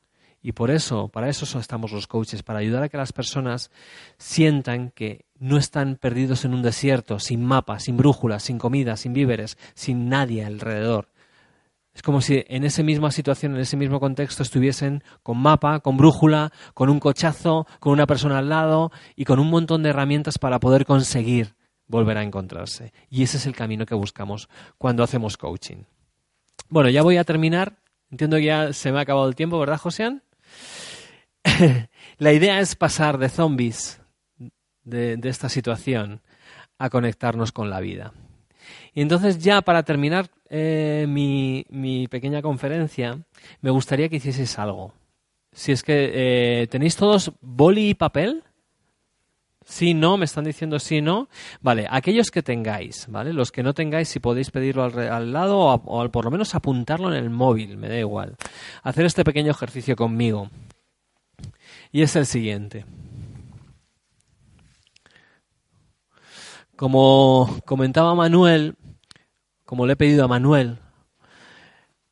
Y 0.42 0.50
por 0.50 0.72
eso, 0.72 1.06
para 1.06 1.28
eso 1.28 1.60
estamos 1.60 1.92
los 1.92 2.08
coaches, 2.08 2.42
para 2.42 2.58
ayudar 2.58 2.82
a 2.82 2.88
que 2.88 2.96
las 2.96 3.12
personas 3.12 3.70
sientan 4.18 4.90
que 4.90 5.26
no 5.38 5.56
están 5.56 5.94
perdidos 5.94 6.44
en 6.44 6.52
un 6.52 6.62
desierto, 6.62 7.20
sin 7.20 7.44
mapa, 7.44 7.78
sin 7.78 7.96
brújula, 7.96 8.40
sin 8.40 8.58
comida, 8.58 8.96
sin 8.96 9.12
víveres, 9.12 9.56
sin 9.74 10.08
nadie 10.08 10.44
alrededor. 10.44 11.11
Es 11.94 12.02
como 12.02 12.20
si 12.20 12.42
en 12.48 12.64
esa 12.64 12.82
misma 12.82 13.10
situación, 13.10 13.54
en 13.54 13.60
ese 13.60 13.76
mismo 13.76 14.00
contexto, 14.00 14.42
estuviesen 14.42 15.04
con 15.22 15.38
mapa, 15.38 15.80
con 15.80 15.96
brújula, 15.96 16.50
con 16.72 16.88
un 16.88 16.98
cochazo, 16.98 17.66
con 17.80 17.92
una 17.92 18.06
persona 18.06 18.38
al 18.38 18.48
lado 18.48 18.90
y 19.14 19.24
con 19.24 19.38
un 19.38 19.50
montón 19.50 19.82
de 19.82 19.90
herramientas 19.90 20.38
para 20.38 20.58
poder 20.58 20.86
conseguir 20.86 21.54
volver 21.86 22.16
a 22.16 22.22
encontrarse. 22.22 22.92
Y 23.10 23.22
ese 23.22 23.36
es 23.36 23.46
el 23.46 23.54
camino 23.54 23.84
que 23.84 23.94
buscamos 23.94 24.48
cuando 24.78 25.02
hacemos 25.02 25.36
coaching. 25.36 25.84
Bueno, 26.68 26.88
ya 26.88 27.02
voy 27.02 27.18
a 27.18 27.24
terminar. 27.24 27.76
Entiendo 28.10 28.36
que 28.36 28.44
ya 28.44 28.72
se 28.72 28.90
me 28.90 28.98
ha 28.98 29.02
acabado 29.02 29.28
el 29.28 29.34
tiempo, 29.34 29.58
¿verdad, 29.58 29.78
Josean? 29.78 30.22
La 32.18 32.32
idea 32.32 32.60
es 32.60 32.74
pasar 32.76 33.18
de 33.18 33.28
zombies 33.28 34.00
de, 34.82 35.18
de 35.18 35.28
esta 35.28 35.50
situación 35.50 36.22
a 36.78 36.88
conectarnos 36.88 37.52
con 37.52 37.68
la 37.68 37.80
vida. 37.80 38.12
Y 38.94 39.00
entonces 39.00 39.38
ya 39.38 39.62
para 39.62 39.82
terminar 39.82 40.28
eh, 40.50 41.06
mi, 41.08 41.64
mi, 41.70 42.08
pequeña 42.08 42.42
conferencia, 42.42 43.18
me 43.60 43.70
gustaría 43.70 44.08
que 44.08 44.16
hicieseis 44.16 44.58
algo. 44.58 44.92
Si 45.52 45.72
es 45.72 45.82
que 45.82 46.10
eh, 46.12 46.66
tenéis 46.66 46.96
todos 46.96 47.32
boli 47.40 47.90
y 47.90 47.94
papel. 47.94 48.42
Sí, 49.64 49.94
no, 49.94 50.16
me 50.16 50.24
están 50.24 50.44
diciendo 50.44 50.78
sí, 50.78 51.00
no. 51.00 51.28
Vale, 51.60 51.86
aquellos 51.88 52.30
que 52.30 52.42
tengáis, 52.42 53.06
¿vale? 53.08 53.32
Los 53.32 53.52
que 53.52 53.62
no 53.62 53.72
tengáis, 53.72 54.08
si 54.08 54.18
podéis 54.18 54.50
pedirlo 54.50 54.84
al, 54.84 54.98
al 54.98 55.32
lado 55.32 55.58
o, 55.58 55.74
o, 55.74 56.08
por 56.10 56.24
lo 56.24 56.30
menos 56.30 56.54
apuntarlo 56.54 57.08
en 57.08 57.14
el 57.14 57.30
móvil, 57.30 57.76
me 57.78 57.88
da 57.88 57.98
igual. 57.98 58.36
Hacer 58.82 59.06
este 59.06 59.24
pequeño 59.24 59.52
ejercicio 59.52 59.96
conmigo. 59.96 60.50
Y 61.92 62.02
es 62.02 62.16
el 62.16 62.26
siguiente. 62.26 62.84
Como 66.76 67.60
comentaba 67.64 68.14
Manuel, 68.14 68.74
como 69.72 69.86
le 69.86 69.94
he 69.94 69.96
pedido 69.96 70.22
a 70.22 70.28
Manuel, 70.28 70.80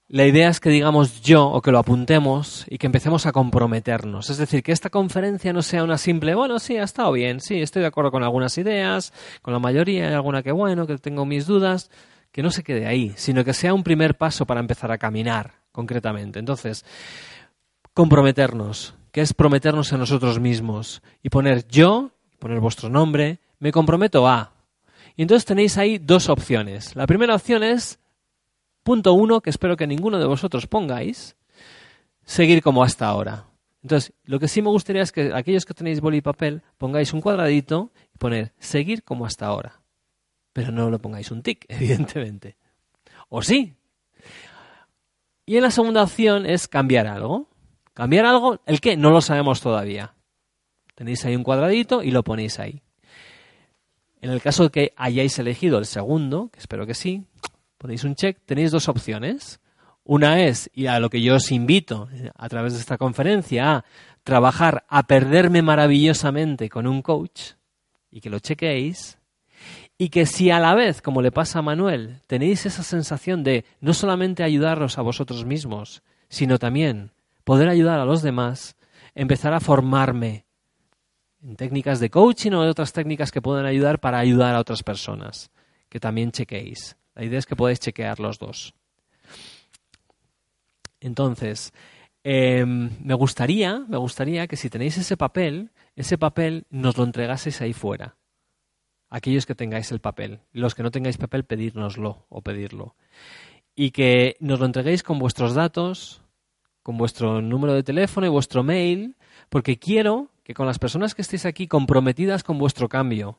la 0.09 0.25
idea 0.25 0.49
es 0.49 0.61
que 0.61 0.71
digamos 0.71 1.21
yo 1.21 1.47
o 1.47 1.61
que 1.61 1.71
lo 1.71 1.79
apuntemos 1.79 2.65
y 2.71 2.79
que 2.79 2.87
empecemos 2.87 3.27
a 3.27 3.33
comprometernos. 3.33 4.31
Es 4.31 4.39
decir, 4.39 4.63
que 4.63 4.73
esta 4.73 4.89
conferencia 4.89 5.53
no 5.53 5.61
sea 5.61 5.85
una 5.85 5.99
simple, 5.99 6.35
bueno, 6.35 6.59
sí, 6.59 6.79
ha 6.79 6.85
estado 6.85 7.13
bien, 7.13 7.39
sí, 7.41 7.61
estoy 7.61 7.83
de 7.83 7.89
acuerdo 7.89 8.13
con 8.13 8.23
algunas 8.23 8.57
ideas, 8.57 9.13
con 9.43 9.53
la 9.53 9.61
mayoría, 9.61 10.09
hay 10.09 10.15
alguna 10.15 10.43
que 10.43 10.53
bueno, 10.53 10.87
que 10.87 10.97
tengo 10.97 11.27
mis 11.27 11.47
dudas, 11.47 11.91
que 12.33 12.43
no 12.43 12.51
se 12.51 12.63
quede 12.63 12.87
ahí, 12.87 13.13
sino 13.17 13.45
que 13.45 13.53
sea 13.53 13.75
un 13.75 13.83
primer 13.83 14.17
paso 14.17 14.47
para 14.47 14.61
empezar 14.61 14.91
a 14.91 14.97
caminar 14.97 15.57
concretamente. 15.71 16.39
Entonces, 16.39 16.87
comprometernos, 17.93 18.95
que 19.13 19.21
es 19.21 19.35
prometernos 19.35 19.93
a 19.93 19.99
nosotros 19.99 20.41
mismos 20.41 21.03
y 21.23 21.29
poner 21.29 21.69
yo, 21.69 22.13
poner 22.39 22.59
vuestro 22.59 22.89
nombre, 22.89 23.39
me 23.59 23.71
comprometo 23.71 24.27
a, 24.27 24.55
y 25.21 25.23
entonces 25.23 25.45
tenéis 25.45 25.77
ahí 25.77 25.99
dos 25.99 26.31
opciones. 26.31 26.97
La 26.97 27.07
primera 27.07 27.35
opción 27.35 27.63
es, 27.63 27.99
punto 28.83 29.13
uno, 29.13 29.43
que 29.43 29.51
espero 29.51 29.77
que 29.77 29.87
ninguno 29.87 30.19
de 30.19 30.25
vosotros 30.25 30.67
pongáis, 30.67 31.37
seguir 32.25 32.63
como 32.63 32.83
hasta 32.83 33.07
ahora. 33.07 33.45
Entonces, 33.83 34.15
lo 34.25 34.39
que 34.41 34.49
sí 34.49 34.63
me 34.63 34.71
gustaría 34.71 35.03
es 35.03 35.13
que 35.13 35.35
aquellos 35.35 35.67
que 35.67 35.75
tenéis 35.75 36.01
boli 36.01 36.17
y 36.17 36.23
papel 36.23 36.63
pongáis 36.79 37.13
un 37.13 37.21
cuadradito 37.21 37.93
y 38.15 38.17
poner 38.17 38.55
seguir 38.59 39.03
como 39.03 39.27
hasta 39.27 39.45
ahora. 39.45 39.83
Pero 40.55 40.73
no 40.73 40.89
lo 40.89 40.99
pongáis 40.99 41.31
un 41.31 41.43
tic, 41.43 41.67
evidentemente. 41.69 42.57
O 43.29 43.43
sí. 43.43 43.75
Y 45.45 45.59
en 45.59 45.63
la 45.65 45.71
segunda 45.71 46.03
opción 46.03 46.47
es 46.47 46.67
cambiar 46.67 47.07
algo. 47.07 47.51
Cambiar 47.93 48.25
algo, 48.25 48.63
¿el 48.65 48.81
qué? 48.81 48.97
No 48.97 49.11
lo 49.11 49.21
sabemos 49.21 49.61
todavía. 49.61 50.15
Tenéis 50.95 51.27
ahí 51.27 51.37
un 51.37 51.45
cuadradito 51.45 52.03
y 52.03 52.11
lo 52.11 52.25
ponéis 52.25 52.59
ahí. 52.59 52.83
En 54.21 54.31
el 54.31 54.43
caso 54.43 54.65
de 54.65 54.71
que 54.71 54.93
hayáis 54.97 55.39
elegido 55.39 55.79
el 55.79 55.87
segundo, 55.87 56.51
que 56.53 56.59
espero 56.59 56.87
que 56.87 56.95
sí, 56.95 57.25
ponéis 57.79 58.05
un 58.05 58.15
check, 58.15 58.39
tenéis 58.45 58.71
dos 58.71 58.89
opciones. 58.89 59.61
Una 60.05 60.43
es, 60.43 60.71
y 60.75 60.87
a 60.87 61.01
lo 61.01 61.09
que 61.09 61.23
yo 61.23 61.37
os 61.37 61.51
invito 61.53 62.09
a 62.35 62.49
través 62.49 62.75
de 62.75 62.81
esta 62.81 62.99
conferencia, 62.99 63.77
a 63.77 63.85
trabajar, 64.23 64.85
a 64.89 65.05
perderme 65.05 65.63
maravillosamente 65.63 66.69
con 66.69 66.87
un 66.87 67.01
coach 67.01 67.53
y 68.11 68.21
que 68.21 68.31
lo 68.31 68.39
chequeéis. 68.39 69.19
Y 69.97 70.09
que 70.09 70.27
si 70.27 70.51
a 70.51 70.59
la 70.59 70.75
vez, 70.75 71.03
como 71.03 71.23
le 71.23 71.31
pasa 71.31 71.59
a 71.59 71.63
Manuel, 71.63 72.21
tenéis 72.27 72.65
esa 72.65 72.83
sensación 72.83 73.45
de 73.45 73.65
no 73.81 73.93
solamente 73.93 74.43
ayudaros 74.43 74.99
a 74.99 75.03
vosotros 75.03 75.45
mismos, 75.45 76.03
sino 76.29 76.59
también 76.59 77.13
poder 77.45 77.69
ayudar 77.69 78.01
a 78.01 78.07
los 78.07 78.23
demás, 78.23 78.77
empezar 79.15 79.53
a 79.53 79.61
formarme 79.61 80.47
en 81.43 81.57
técnicas 81.57 82.01
de 82.01 82.11
coaching 82.11 82.53
o 82.53 82.63
de 82.63 82.71
otras 82.71 82.93
técnicas 82.93 83.31
que 83.31 83.43
pueden 83.43 83.67
ayudar 83.67 84.01
para 84.01 84.19
ayudar 84.19 84.55
a 84.55 84.61
otras 84.61 84.83
personas, 84.83 85.51
que 85.89 86.01
también 86.01 86.33
chequeéis. 86.33 86.97
La 87.15 87.25
idea 87.25 87.39
es 87.39 87.47
que 87.47 87.57
podáis 87.57 87.81
chequear 87.81 88.21
los 88.21 88.39
dos. 88.39 88.75
Entonces, 91.01 91.73
eh, 92.23 92.65
me 92.65 93.15
gustaría, 93.15 93.85
me 93.89 93.97
gustaría 93.97 94.47
que 94.47 94.57
si 94.57 94.69
tenéis 94.69 94.99
ese 94.99 95.17
papel, 95.17 95.71
ese 95.97 96.19
papel 96.19 96.67
nos 96.71 96.97
lo 96.99 97.05
entregaseis 97.05 97.61
ahí 97.61 97.73
fuera. 97.73 98.17
Aquellos 99.09 99.47
que 99.47 99.55
tengáis 99.55 99.91
el 99.91 100.01
papel. 100.01 100.41
Los 100.53 100.75
que 100.75 100.83
no 100.83 100.91
tengáis 100.91 101.17
papel, 101.17 101.45
pedírnoslo 101.45 102.27
o 102.29 102.43
pedirlo. 102.43 102.95
Y 103.75 103.91
que 103.91 104.37
nos 104.41 104.61
lo 104.61 104.67
entreguéis 104.67 105.03
con 105.03 105.19
vuestros 105.19 105.55
datos, 105.55 106.23
con 106.83 106.97
vuestro 106.97 107.41
número 107.41 107.73
de 107.75 107.83
teléfono 107.83 108.27
y 108.27 108.31
vuestro 108.31 108.63
mail, 108.63 109.17
porque 109.49 109.79
quiero 109.79 110.31
que 110.51 110.55
con 110.55 110.67
las 110.67 110.81
personas 110.81 111.15
que 111.15 111.23
estéis 111.23 111.47
aquí 111.47 111.69
comprometidas 111.69 112.43
con 112.43 112.59
vuestro 112.59 112.89
cambio, 112.89 113.39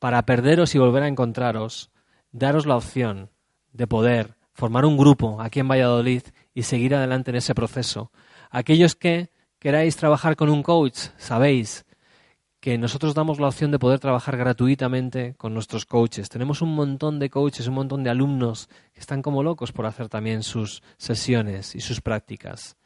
para 0.00 0.26
perderos 0.26 0.74
y 0.74 0.78
volver 0.78 1.04
a 1.04 1.06
encontraros, 1.06 1.92
daros 2.32 2.66
la 2.66 2.74
opción 2.74 3.30
de 3.72 3.86
poder 3.86 4.34
formar 4.52 4.84
un 4.84 4.96
grupo 4.96 5.40
aquí 5.40 5.60
en 5.60 5.68
Valladolid 5.68 6.22
y 6.52 6.64
seguir 6.64 6.96
adelante 6.96 7.30
en 7.30 7.36
ese 7.36 7.54
proceso. 7.54 8.10
Aquellos 8.50 8.96
que 8.96 9.30
queráis 9.60 9.94
trabajar 9.94 10.34
con 10.34 10.48
un 10.48 10.64
coach, 10.64 11.10
sabéis 11.16 11.86
que 12.58 12.76
nosotros 12.76 13.14
damos 13.14 13.38
la 13.38 13.46
opción 13.46 13.70
de 13.70 13.78
poder 13.78 14.00
trabajar 14.00 14.36
gratuitamente 14.36 15.36
con 15.36 15.54
nuestros 15.54 15.86
coaches. 15.86 16.28
Tenemos 16.28 16.60
un 16.60 16.74
montón 16.74 17.20
de 17.20 17.30
coaches, 17.30 17.68
un 17.68 17.74
montón 17.74 18.02
de 18.02 18.10
alumnos 18.10 18.68
que 18.92 18.98
están 18.98 19.22
como 19.22 19.44
locos 19.44 19.70
por 19.70 19.86
hacer 19.86 20.08
también 20.08 20.42
sus 20.42 20.82
sesiones 20.96 21.76
y 21.76 21.80
sus 21.80 22.00
prácticas. 22.00 22.76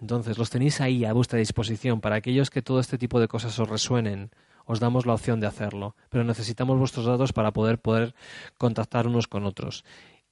Entonces, 0.00 0.38
los 0.38 0.50
tenéis 0.50 0.80
ahí 0.80 1.04
a 1.04 1.12
vuestra 1.12 1.38
disposición. 1.38 2.00
Para 2.00 2.16
aquellos 2.16 2.50
que 2.50 2.62
todo 2.62 2.80
este 2.80 2.98
tipo 2.98 3.20
de 3.20 3.28
cosas 3.28 3.58
os 3.58 3.68
resuenen, 3.68 4.30
os 4.64 4.80
damos 4.80 5.06
la 5.06 5.14
opción 5.14 5.40
de 5.40 5.46
hacerlo. 5.46 5.96
Pero 6.08 6.24
necesitamos 6.24 6.78
vuestros 6.78 7.06
datos 7.06 7.32
para 7.32 7.52
poder, 7.52 7.78
poder 7.78 8.14
contactar 8.58 9.06
unos 9.06 9.26
con 9.26 9.44
otros. 9.44 9.84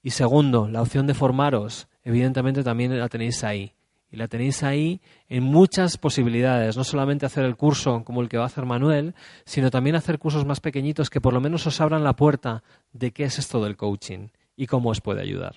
Y 0.02 0.10
segundo, 0.10 0.68
la 0.68 0.82
opción 0.82 1.06
de 1.06 1.14
formaros, 1.14 1.88
evidentemente 2.04 2.62
también 2.62 2.96
la 2.98 3.08
tenéis 3.08 3.42
ahí. 3.42 3.72
Y 4.08 4.16
la 4.16 4.28
tenéis 4.28 4.62
ahí 4.62 5.00
en 5.28 5.42
muchas 5.42 5.98
posibilidades. 5.98 6.76
No 6.76 6.84
solamente 6.84 7.26
hacer 7.26 7.44
el 7.44 7.56
curso 7.56 8.04
como 8.04 8.22
el 8.22 8.28
que 8.28 8.36
va 8.36 8.44
a 8.44 8.46
hacer 8.46 8.66
Manuel, 8.66 9.14
sino 9.44 9.70
también 9.70 9.96
hacer 9.96 10.20
cursos 10.20 10.44
más 10.44 10.60
pequeñitos 10.60 11.10
que 11.10 11.20
por 11.20 11.32
lo 11.32 11.40
menos 11.40 11.66
os 11.66 11.80
abran 11.80 12.04
la 12.04 12.14
puerta 12.14 12.62
de 12.92 13.10
qué 13.10 13.24
es 13.24 13.40
esto 13.40 13.62
del 13.64 13.76
coaching 13.76 14.28
y 14.54 14.66
cómo 14.66 14.90
os 14.90 15.00
puede 15.00 15.22
ayudar. 15.22 15.56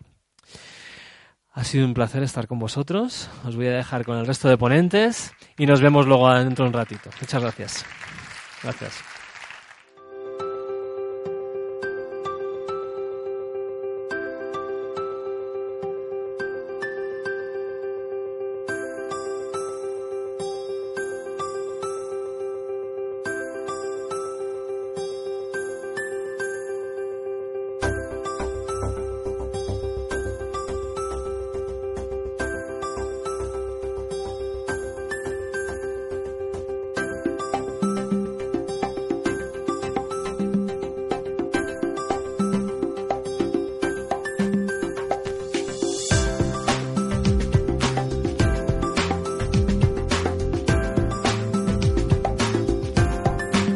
Ha 1.60 1.66
sido 1.66 1.86
un 1.86 1.94
placer 1.94 2.24
estar 2.24 2.48
con 2.48 2.58
vosotros. 2.58 3.30
Os 3.44 3.58
voy 3.58 3.68
a 3.68 3.72
dejar 3.72 4.06
con 4.06 4.18
el 4.18 4.26
resto 4.26 4.48
de 4.48 4.58
ponentes 4.58 5.34
y 5.58 5.66
nos 5.66 5.82
vemos 5.82 6.08
luego 6.08 6.34
dentro 6.34 6.64
de 6.64 6.70
un 6.70 6.74
ratito. 6.74 7.10
Muchas 7.20 7.42
gracias. 7.42 7.86
Gracias. 8.64 9.19